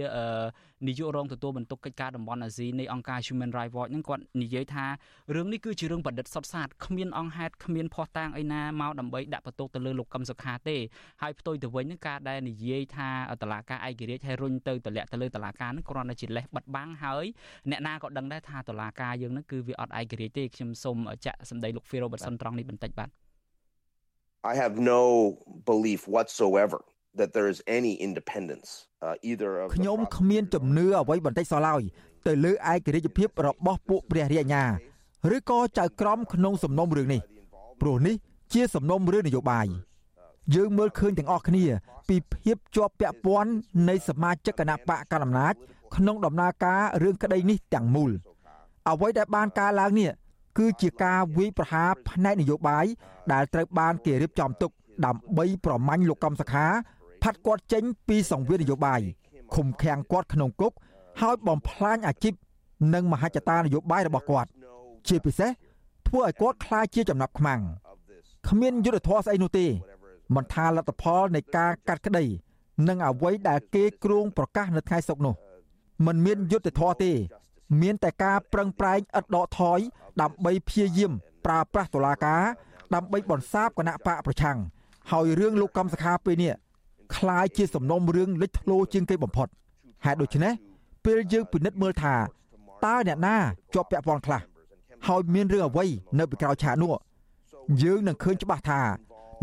[0.86, 4.86] នាយករងទទួលបន្ទុកកិច្ចការតំបន់អាស៊ីនៃអង្គការ Human Rights Watch ហ្នឹងគាត់និយាយថា
[5.34, 10.76] រឿងនេះគឺជារឿងប្រឌិតសុទ្ធសាធគ្មានអង្គហេតុគ្មានភ័ស្តុតាងអីណាមកដើម្បីដាក់បន្ទុកទៅលើលោកកឹមសុខាទេ
[11.22, 13.09] ហើយផ្ទុយទៅវិញនឹងការដែលនិយាយថា
[13.42, 17.24] តឡាការឯករាជ្យឲ្យរុញទៅតម្លាក់ទៅលើតឡាការនឹងគ្រាន់តែជាលេសបិទបាំងហើយ
[17.70, 23.11] អ្នកណាក៏ដឹងដែរថាតឡាការយើងនឹងគឺវាអត់ឯករាជ្យទេខ្ញុំសូមចាក់សម្ដីលោក Phil Robertson ត្រង់នេះបន្តិចបាទ
[24.53, 25.03] I have no
[25.70, 26.80] belief whatsoever
[27.18, 28.68] that there is any independence
[29.07, 31.82] uh, either of ខ្ញុំគ្មានជំនឿអ្វីបន្តិចសោះឡើយ
[32.26, 34.64] ទៅលើឯករាជ្យភាពរបស់ពួកព្រះរាជអាជ្ញា
[35.36, 37.20] ឬក៏ចៅក្រមក្នុងសំណុំរឿងនេះ
[37.80, 38.14] ព្រោះនេះ
[38.55, 39.66] ជាសំណុំរឿងនយោបាយ
[40.55, 41.64] យើងមើលឃើញទាំងអស់គ្នា
[42.09, 43.50] ពីភាពជាប់ពាក់ព័ន្ធ
[43.88, 45.55] នៃសមាជិកគណៈបកកណ្ដាលអំណាច
[45.96, 48.11] ក្នុងដំណើរការរឿងក្តីនេះទាំងមូល
[48.88, 50.11] អ្វីដែលបានកើតឡើងនេះ
[50.59, 52.84] គឺជាការវាយប្រហារផ្នែកនយោបាយ
[53.32, 54.70] ដែលត្រូវបានគេរៀបចំទុក
[55.07, 56.66] ដើម្បីប្រមាញ់លោកកំសខា
[57.22, 59.00] ផាត់គាត់ចេញពីសង្វៀននយោបាយ
[59.55, 60.72] ឃុំឃាំងគាត់ក្នុងគុក
[61.20, 62.34] ហើយបំផ្លាញអាជីព
[62.94, 64.48] និងមហិច្ឆតានយោបាយរបស់គាត់
[65.09, 65.50] ជាពិសេស
[66.07, 67.62] ធ្វើឲ្យគាត់ខ្លាចជាចំណាប់ខ្មាំង
[68.47, 69.65] គ្មានយុទ្ធធម៌ស្អីនោះទេ
[70.36, 72.25] មិនថាលទ្ធផលនៃការកាត់ក្តី
[72.88, 75.36] និងអ្វីដែលគេគ្រោងប្រកាសនៅថ្ងៃសុក្រនោះ
[76.05, 77.11] มันមានយុទ្ធធម៌ទេ
[77.82, 79.80] មានតែការប្រឹងប្រែងឥតដកថយ
[80.21, 81.11] ដើម្បីព្យាយាម
[81.45, 82.43] ប្រើប្រាស់តុលាការ
[82.95, 84.57] ដើម្បីបន្សាបគណៈបកប្រឆាំង
[85.11, 86.53] ហើយរឿងលោកកំសខាពេលនេះ
[87.15, 89.47] คล้ายជាសំណុំរឿងលេចធ្លោជាងគេបំផុត
[90.05, 90.53] ហេតុដូច្នេះ
[91.05, 92.15] ពេលយើងពិនិត្យមើលថា
[92.86, 93.36] តើអ្នកណា
[93.73, 94.41] ជាប់ពាក់ព័ន្ធខ្លះ
[95.07, 95.86] ហើយមានរឿងអ្វី
[96.19, 96.93] នៅពីក្រោយឆាកនោះ
[97.82, 98.82] យើងនឹងឃើញច្បាស់ថា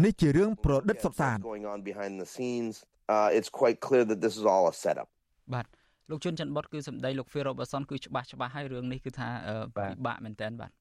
[0.06, 2.76] នេះជារឿងប្រឌិតសុទ្ធសាធ going on behind the scenes
[3.14, 5.08] uh, it's quite clear that this is all a setup
[5.54, 5.66] បាទ
[6.10, 9.30] លោកជុនច័ន្ទបុតគឺសម្ដីលោក Phil Robertson គឺច្បាស់ច្បាស់ហើយរឿងនេះគឺថា
[9.76, 10.72] ពិបាកមែនតើបាទ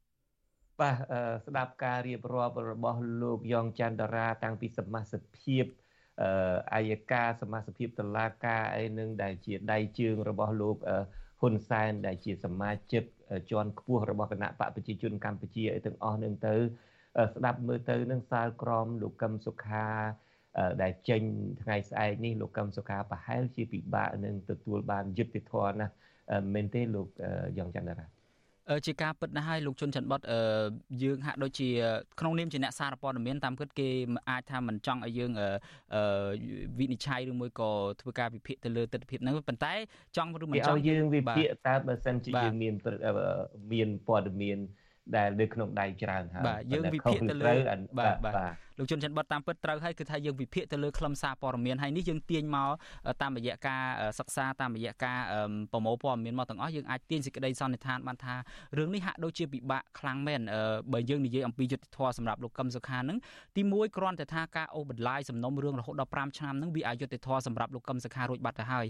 [0.80, 0.95] បាទ
[1.47, 5.64] ស្ដាប់ការរៀបរាប់របស់លោកយ៉ងច័ន្ទរាតាំងពីសមាជិកភាព
[6.74, 10.76] អាយកាសមាជិកភាពតឡាការអីនឹងដែលជាដៃជើងរបស់លោក
[11.41, 13.05] ហ៊ុនសែនដែលជាសមាជិក
[13.51, 16.57] ជាន់ខ្ពស់របស់គណៈបកប្រជាជនកម្ពុជាអីទាំងអស់នឹងទៅ
[17.35, 19.87] ស្ដាប់មើលទៅនឹងសាលក្រមលោកកឹមសុខា
[20.83, 21.23] ដែលចេញ
[21.63, 25.95] ថ្ងៃស្អែកនេះលោកកឹមសុខាប្រហែលជាពិបាកនឹងទទួលបានយុត្តិធម៌ណាស់
[26.55, 27.07] មែនទេលោក
[27.59, 28.07] យ៉ងច័ន្ទរា
[28.87, 30.21] ជាការពិតណាស់ហើយលោកជុនច័ន្ទបត
[31.03, 31.69] យើងហាក់ដូចជា
[32.21, 33.89] ក្នុងនាមជាអ្នកសារព័ត៌មានតាមគិតគេ
[34.31, 35.31] អាចថាមិនចង់ឲ្យយើង
[36.79, 39.73] វិនិច្ឆ័យឬមួយក៏ធ្វើការវិភាគទៅលើទស្សនវិជ្ជាហ្នឹងប៉ុន្តែ
[40.17, 42.75] ចង់ឬមិនចង់ឲ្យយើងវិភាគតើបើសិនជាយើងមាន
[43.73, 44.59] មានព័ត៌មាន
[45.17, 47.55] ដែលនៅក្នុងដៃច្រើនហើយបាទយើងវិភាគទៅលើ
[47.99, 48.35] បាទបាទ
[48.81, 52.70] លោកជុនច័ន្ទបតតាមពិតត្រូវហើយគឺថាយើងវិភាគទៅលើខ្លឹមសារព័ត៌មានហើយនេះយើងទាញមក
[53.22, 53.83] តាមរយៈការ
[54.18, 55.18] សិក្សាតាមរយៈការ
[55.72, 58.35] ប្រមូលព័ត៌មានមកទាំងអស់យើងអាចទាញសេចក្តីសន្និដ្ឋានបានថា
[58.78, 60.41] រឿងនេះហាក់ដូចជាពិបាកខ្លាំងមែន
[60.93, 63.18] បើយើងនិយាយអំពីយុទ្ធធម៌សម្រាប់លោកកឹមសុខានឹង
[63.57, 68.87] ទីមួយគ្រាន់តែថាការអូសបន្លាយសំណុំរឿងរហូតដល់5ឆ្នាំនឹងវាអយុត្តិធម៌សម្រាប់លោកកឹមសុខារួចបាត់ទៅហើយ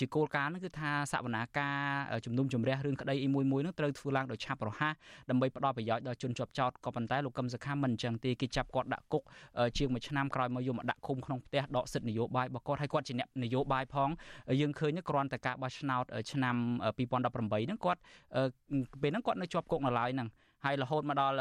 [0.00, 1.78] ជាគោលការណ៍នឹងគឺថាសវនាការ
[2.24, 4.94] ជំនុំជម្រះរឿងក្តីអីមួយមួយនឹងត្រូវធ្វើឡើងដោយឆាប់រហ័ស
[5.30, 9.22] ដើម្បីផ្ដល់ប្រយោជន៍ដល់ជនជាប់ចោតក៏ប៉ុន្តែលោកកឹមសុខាមិនអញ្ចឹងទេគេចាប់គាត់ដាក់គុក
[9.78, 14.10] ជាងមួយឆ្នាំក្រោយមកយកមកដាក់ឃុំក្នុងផ្ទះដកសិទ្ធិនយោបាយរបស់គាត់ហើយគាត់ជាអ្នកនយោបាយផង
[14.60, 16.56] យើងឃើញគ្រាន់តែការបោះឆ្នោតឆ្នាំ
[16.98, 18.00] 2018ហ្នឹងគាត់
[19.02, 20.28] ពេលហ្នឹងគាត់នៅជាប់គុកនៅឡើយហ្នឹង
[20.64, 21.36] ហើយរហូតមកដល់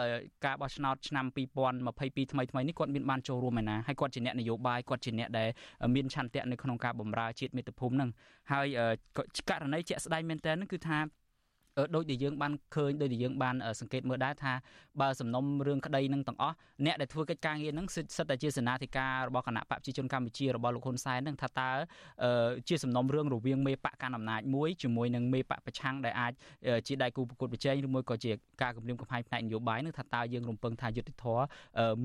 [0.45, 5.49] ការបោះឆ្នោតឆ្នាំ2022ថ្មីថ្មីនេះគាត់មានបានចូលរួមឯណាហើយគាត់ជាអ្នកនយោបាយគាត់ជាអ្នកដែល
[5.95, 8.09] មានឆន្ទៈនៅក្នុងការបម្រើជាតិមាតុភូមិហ្នឹង
[8.51, 8.67] ហើយ
[9.49, 10.97] ករណីជាក់ស្ដែងមែនតើគឺថា
[11.95, 14.53] ដូចដែលយើងបានឃើញដូចដែលយើងបានសង្កេតមើលដែរថា
[15.01, 16.55] បើសំណុំរឿងក្តីនឹងទាំងអស់
[16.85, 21.69] អ្នកដែលធ្វើកិច្ចការងារនឹងសិតតែជាសេនាធិការរបស់គណៈបកប្រជាជនកម្ពុជារបស់លោកហ៊ុនសែននឹងថាតើ
[22.67, 26.33] ជាសំណុំរឿងរវាងមេបកកាន់អំណាចមួយជាមួយនឹងមេបកប្រឆាំងដែលអាច
[26.87, 31.39] ជាដៃគូប្រកួតប្រជែងឬមួយក៏ជាការគម្រាមកំហែងផ្នែកនយោបាយនឹងថាតើយើងរំពឹងថាយុទ្ធធរ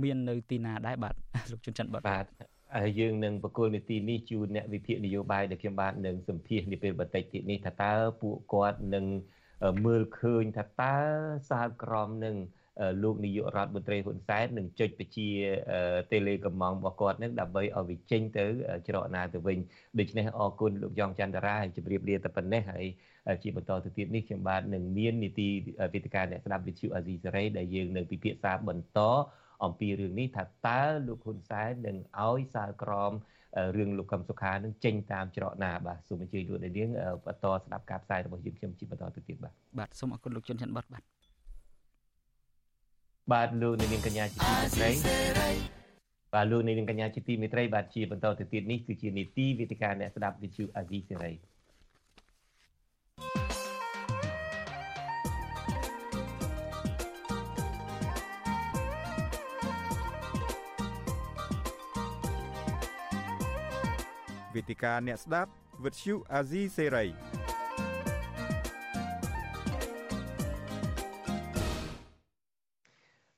[0.02, 1.14] មាននៅទីណាដែរបាទ
[1.50, 2.26] លោកជុនច័ន្ទបាទ
[2.76, 7.92] ហើយយើងនឹងបកគលនីតិនេះជូនអ្នកវិភាគនយោបាយដែលខ្ញុំបាទនឹងសម្ភាសនាពេលបន្តិចទៀតនេះថាតើ
[8.22, 9.04] ពួកគាត់នឹង
[9.84, 10.96] មើលឃើញថាតើ
[11.50, 12.36] សាលក្រមនឹង
[13.02, 15.28] លោកនាយករដ្ឋមន្ត្រីហ៊ុនសែននឹងចុចបជា
[16.12, 18.44] តេឡេកំងរបស់គាត់នឹងដើម្បីឲ្យវាចេញទៅ
[18.88, 19.58] ច្រកណាទៅវិញ
[19.98, 22.86] ដូច្នេះអរគុណលោកយ៉ងច័ន្ទរាហើយជម្រាបលាតែប៉ុណ្ណេះហើយ
[23.42, 25.48] ជាបន្តទៅទៀតនេះខ្ញុំបាទនឹងមាននីតិ
[25.94, 29.00] វេទិកាអ្នកស្ដាប់វិទ្យុអាស៊ីសេរីដែលយើងនឹងពិភាក្សាបន្ត
[29.64, 33.12] អំពីរឿងនេះថាតើលោកហ៊ុនសែននឹងឲ្យសាលក្រម
[33.76, 36.88] រឿងលោកកឹមសុខានឹងចេញតាមច្រកណាបាទសូមអញ្ជើញលោកនាង
[37.26, 41.02] បន្តស្ដាប់ការផ្សាយរបស់យើងខ្ញុំជាបន្តទៅទៀតបាទបាទសូមអរគុណលោកជុនច័ន្ទបតបាទ
[43.32, 44.90] បាទលោកនាងកញ្ញាជាទីមេត្រី
[46.34, 51.32] បាទលោកនាងកញ្ញាជាទីមេត្រីបាទជាបន្តទៅទៀតនេះគឺជានីតិវិទ្យាអ្នកស្ដាប់វិទ្យុអាស៊ីសេរី
[64.60, 65.50] វេទិកាអ្នកស្ដាប់
[65.84, 67.06] វិទ្យុអាស៊ីសេរី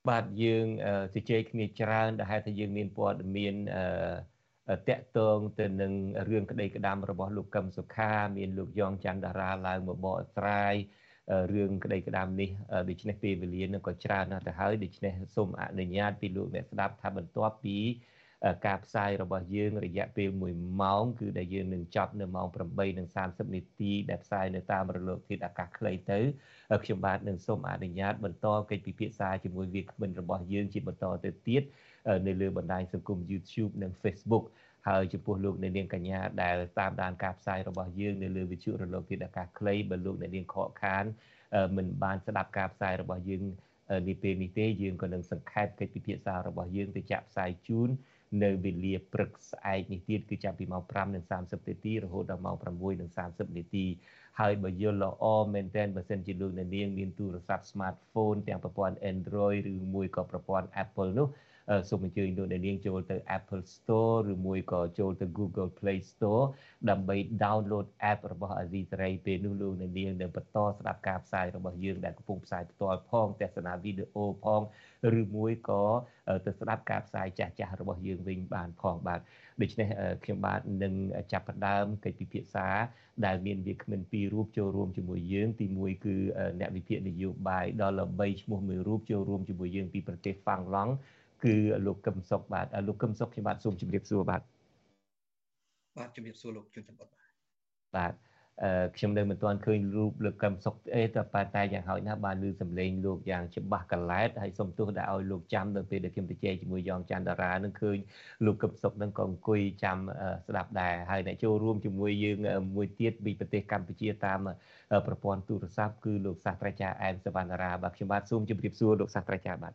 [0.08, 0.66] បាទយើង
[1.14, 3.54] ជជែកគ្នាច្រើនដែលហេតុថាយើងមានព័ត៌មាន
[4.70, 5.92] អឺតកតងទៅនឹង
[6.28, 10.74] រឿងក្តីក្តាមរបស់លោកកឹមសុខាមានលោកយ៉ងច័ន្ទតារាឡើងមកបកស្រាយ
[11.54, 12.50] រឿងក្តីក្តាមនេះ
[12.88, 17.78] ដូច្នេះពេលវេលានឹងក៏ច្រើនណាស់ទៅហើយដូច្នេះសូមអនុញ្ញាតពីលោកអ្នកស្ដាប់ថាបន្ទាប់ពី
[18.66, 22.46] ការផ្សាយរបស់យើងរយៈពេល1ម៉ោងគឺដែលយើងនឹងចប់នៅម៉ោង
[23.00, 26.18] 8:30នាទីដែលផ្សាយនៅតាមរលកធាតុអាកាសខ្លីទៅ
[26.84, 31.62] ខ្ញុំបាទនឹងសូមអនុញ្ញាតបន្តកិច្ចពិភាក្សាជាមួយវាគ្មិនរបស់យើងជាបន្តទៅទៀត
[32.26, 34.44] នៅលើបណ្ដាញសង្គម YouTube និង Facebook
[34.88, 41.04] ហើយចំពោះលោកអ្នកនាងកញ្ញាដែលតាមដានការផ្សាយរបស់យើងនៅលើវិទ្យុរលកធាតុអាកាសខ្លីបើលោកអ្នកនាងខកខាន
[41.76, 43.42] មិនបានស្ដាប់ការផ្សាយរបស់យើង
[44.08, 47.90] នាពេលនេះទេយើងក៏នឹងសង្ខេបកិច្ចពិភាក្សារបស់យើងទៅចាក់ផ្សាយជូន
[48.42, 52.56] នៅវេលាព្រឹកស្អែកនេះទៀតគឺចាប់ពីម៉ោង5:30នាទីរហូតដល់ម៉ោង
[53.02, 53.86] 6:30នាទី
[54.40, 55.24] ហើយបើយល់ល្អ
[55.54, 61.28] មែនទែនបើសិនជាលោកអ្នកនាងមានទូរស័ព្ទ smartphone ទាំងប្រព័ន្ធ Android ឬមួយក៏ប្រព័ន្ធ Apple នោះ
[61.88, 66.44] សូមអញ្ជើញលោកអ្នកនាងចូលទៅ Apple Store ឬមួយក៏ចូលទៅ Google Play Store
[66.90, 74.60] ដើម្បី download app របស់ Azizi Saray ពេលនោះលោកអ្នកនាងនឹងបន្តស្ដាប់ការផ្សាយរបស់យើងដែលកំពុងផ្សាយផ្ទាល់ផងទស្សនាវីដេអូផង
[75.20, 75.82] ឬមួយក៏
[76.46, 79.20] ទៅស្ដាប់ការផ្សាយចាស់ចាស់របស់យើងវិញបានផងបាទ
[79.62, 79.88] ដូច្នេះ
[80.24, 80.94] ខ្ញុំបាទនឹង
[81.32, 82.68] ចាប់ផ្ដើមកិច្ចពិភាក្សា
[83.26, 86.16] ដែលមានវាគ្មិនពីររូបចូលរួមជាមួយយើង ទី1គឺ
[86.60, 90.92] អ្នកវិភាគនយោបាយដល់ល្បីឈ្មោះមួយរូបចូលរួមជាមួយយើងពីប្រទេសហ្វាំងឡង់
[91.44, 91.54] គឺ
[91.86, 94.42] លោកកឹមសុខបាទលោកកឹមសុខខ្ញុំបាទសូមជម្រាបសួរបាទ
[95.98, 97.22] បាទជម្រាបសួរលោកជួនច័ន្ទបុតបាទ
[97.96, 98.14] បាទ
[98.62, 107.98] អឺខ្ញុំនៅមិនទាន់ឃើញរូបលោកកឹមសុខទេតែប៉ុន្តែយ៉ាងហោចណាស់បានឮសំឡេងលោកយ៉ាងច្បាស់កឡែតហើយសូមទោសដែលឲ្យលោកចាំនៅពេលដែលខ្ញុំទៅជែកជាមួយយ៉ងច័ន្ទតារានឹងឃើញ
[108.46, 109.98] លោកកឹមសុខនឹងក៏អង្គុយចាំ
[110.46, 112.36] ស្ដាប់ដែរហើយអ្នកចូលរួមជាមួយយើង
[112.76, 114.40] មួយទៀតពីប្រទេសកម្ពុជាតាម
[115.06, 119.74] ប្រព័ន្ធទូរស័ព្ទគឺលោកសាស្ត្រាចារ្យអែមសវណ្ណារាបាទខ្ញុំបាទសូមជម្រាបសួរលោកសាស្ត្រាចារ្យបាទ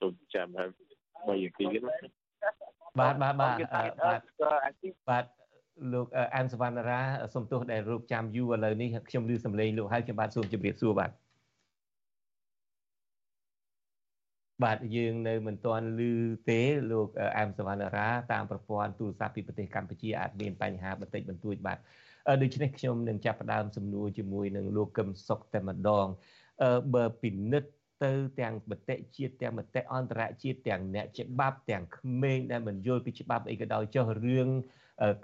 [0.00, 0.68] សូមចាំហើយ
[1.28, 1.80] មកយ៉ាងទីណា
[2.98, 4.20] បាទបាទបាទបាទ
[5.08, 5.24] បាទ
[5.92, 7.00] លោកអែមសវណ្ណារា
[7.34, 11.10] សូមទោសដែលរូបចាំយូរឥឡូវនេះខ្ញុំឮសំឡេងលោកហើយខ្ញុំបាទសូមជម្រាបសួរបាទ
[14.64, 16.12] បាទយើងនៅមិនទាន់ឮ
[16.50, 16.60] ទេ
[16.92, 17.08] លោក
[17.38, 21.78] អែមសវណ្ណារាតាមប្រព័ន្ធទូរស័ព្ទពីប្រទេសកម្ពុជាអាចមានបញ្ហាបន្តិចបន្តួចបាទ
[22.42, 26.06] ដូច្នេះខ្ញុំនឹងចាប់ផ្ដើមសំណួរជាមួយនឹងលោកកឹមសុខតែម្ដង
[26.94, 27.70] បើពិនិត្យ
[28.04, 34.48] ទៅទាំងមតិជាតិទាំងមតិអន្តរជាតិទាំងអ្នកច្បាប់ទាំងក្មេងដែលមិនយល់ពីច្បាប់អីក៏ដោយចុះរឿង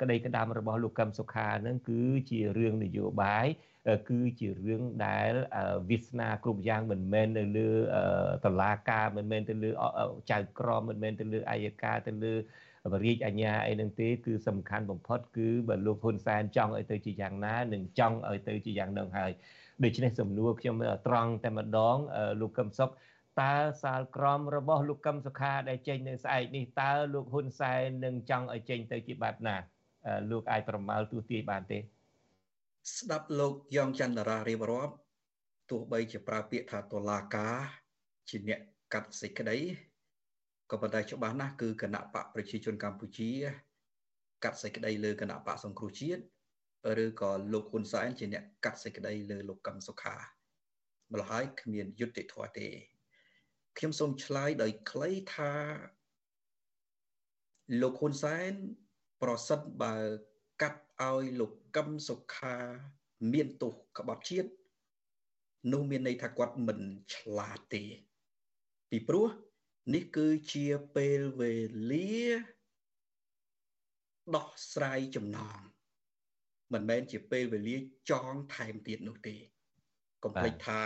[0.00, 3.46] ក្តីក្តាមរបស់លោកកឹមសុខានឹងគឺជារឿងនយោបាយ
[4.10, 5.32] គឺជារឿងដែល
[5.90, 7.70] វាសនាគ្រប់យ៉ាងមិនមែននៅលើ
[8.44, 9.70] តឡាការមិនមែនទៅលើ
[10.30, 12.34] ចៅក្រមមិនមែនទៅលើអัยការទៅលើ
[12.92, 19.32] បរិយាអាញាអីហ្នឹងទេគឺសំខាន់បំផុតគឺបើលោកហ៊ុនសែនចង់ឲ្យទៅជាយ៉ាងណានឹងចង់ឲ្យទៅជាយ៉ាងហ្នឹងហើយ
[19.84, 21.96] ដូច្នេះសំណួរខ្ញុំត្រង់តែម្ដង
[22.40, 22.90] លោកកឹមសុខ
[23.42, 29.56] តើសាលក្រមរបស់លោកកឹមសុខាដែលចេញនៅស្អែកនេះតើលោកហ៊ុនសែននឹងចង់ឲ្យចេញទៅជាបែបណា
[30.30, 31.78] លោកអាចប្រមាលទូទាយបានទេ
[32.98, 34.94] ស្ដាប់លោកយ៉ងច័ន្ទរារៀបរាប់
[35.70, 37.56] ទោះបីជាប្រើពាក្យថាតុលាការ
[38.28, 38.60] ជាអ្នក
[38.92, 39.58] កាត់សេចក្តី
[40.70, 43.30] ក៏ប៉ុន្តែច្បាស់ណាស់គឺគណៈបកប្រជាជនកម្ពុជា
[44.44, 46.22] កាត់សេចក្តីលើគណៈបកសង្គ្រោះជាតិ
[47.04, 50.16] ឬក៏លោកហ៊ុនសែនជាអ្នកកាត់សេចក្តីលើលោកកឹមសុខា
[51.12, 52.68] ម្ល៉េះហើយគ្មានយុត្តិធម៌ទេ
[53.78, 55.52] ខ្ញុំសូមឆ្លើយដោយខ្លីថា
[57.80, 58.52] លោកហ៊ុនសែន
[59.22, 59.96] ប្រសិទ្ធបើ
[60.62, 62.56] កាត់ឲ្យលោកកឹមសុខា
[63.32, 64.50] មានទោសក្បត់ជាតិ
[65.72, 66.80] នោះមានន័យថាគាត់មិន
[67.14, 67.84] ឆ្លាតទេ
[68.90, 69.28] ពីព្រោះ
[69.94, 70.66] នេះគឺជា
[70.96, 71.54] ពេលវេ
[71.90, 72.16] លា
[74.34, 75.58] ដោះស្រាយចំណង
[76.72, 77.76] មិនមែនជាពេលវេលា
[78.10, 79.36] ចងថែមទៀតនោះទេ
[80.22, 80.80] កុំភ្លេចថា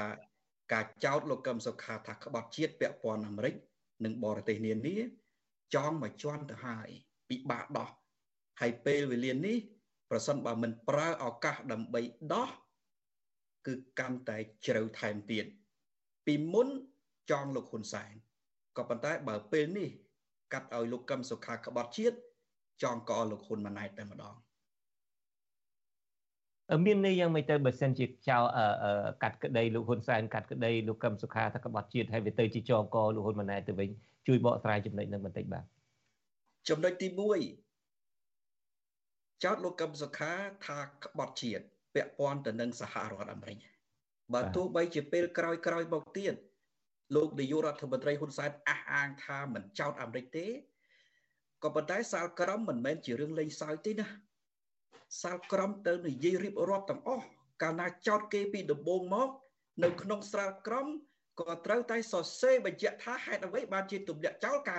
[0.73, 3.55] ការចោទលោកកឹមសុខាថាក្បត់ជាតិពាក់ព័ន្ធអាមេរិក
[4.05, 4.97] និងបរទេសនានា
[5.75, 6.89] ចងមកជន់ទៅហើយ
[7.29, 7.91] ពិបាកដោះ
[8.61, 9.59] ហើយពេលវេលានេះ
[10.11, 12.01] ប្រសិនបើមិនប្រើឱកាសដើម្បី
[12.33, 12.49] ដោះ
[13.67, 15.45] គឺកាន់តែជ្រៅថែមទៀត
[16.27, 16.69] ពីមុន
[17.31, 18.13] ចងលោកហ៊ុនសែន
[18.77, 19.91] ក៏ប៉ុន្តែបើពេលនេះ
[20.53, 22.17] កាត់ឲ្យលោកកឹមសុខាក្បត់ជាតិ
[22.83, 24.37] ចងកលោកហ៊ុនម៉ាណែតតែម្ដង
[26.85, 28.39] មានន័យយ៉ាងម៉េចទៅបើសិនជាចៅ
[29.23, 33.89] កាត់ក្តីលោកហ៊ុនសែនកាត់ក្តីលោកកឹមសុខាថាក្បត់ជាតិហើយវាទៅជាចងកលោកហ៊ុនម៉ាណែតទៅវិញ
[34.29, 35.65] ជួយបកស្រាយចំណុចនឹងបន្តិចបាទ
[36.69, 37.09] ចំណុចទី
[38.07, 40.33] 1ចោតលោកកឹមសុខា
[40.67, 41.65] ថាក្បត់ជាតិ
[41.95, 43.59] ពាក់ព័ន្ធទៅនឹងសហរដ្ឋអាមេរិក
[44.35, 46.35] បើទោះបីជាពេលក្រោយក្រោយមកទៀត
[47.17, 50.47] លោកនាយករដ្ឋមន្ត្រីហ៊ុនសែនអះអាងថាមិនចោតអាមេរិកទេ
[51.65, 54.07] ក៏ប៉ុន្តែសាលក្រមមិនមែនជារឿងលេងសើចទេណា
[55.23, 57.25] សាលក្រមទៅនិយាយរៀបរាប់ទាំងអស់
[57.63, 59.29] កាលណាចោតគេពីដំបូងមក
[59.85, 60.87] នៅក្នុងស្រាលក្រម
[61.41, 64.79] ក៏ត្រូវតែសរសេរបញ្ជាក់ថាហេតុអ្វីបានជាទម្លាក់ចោលការ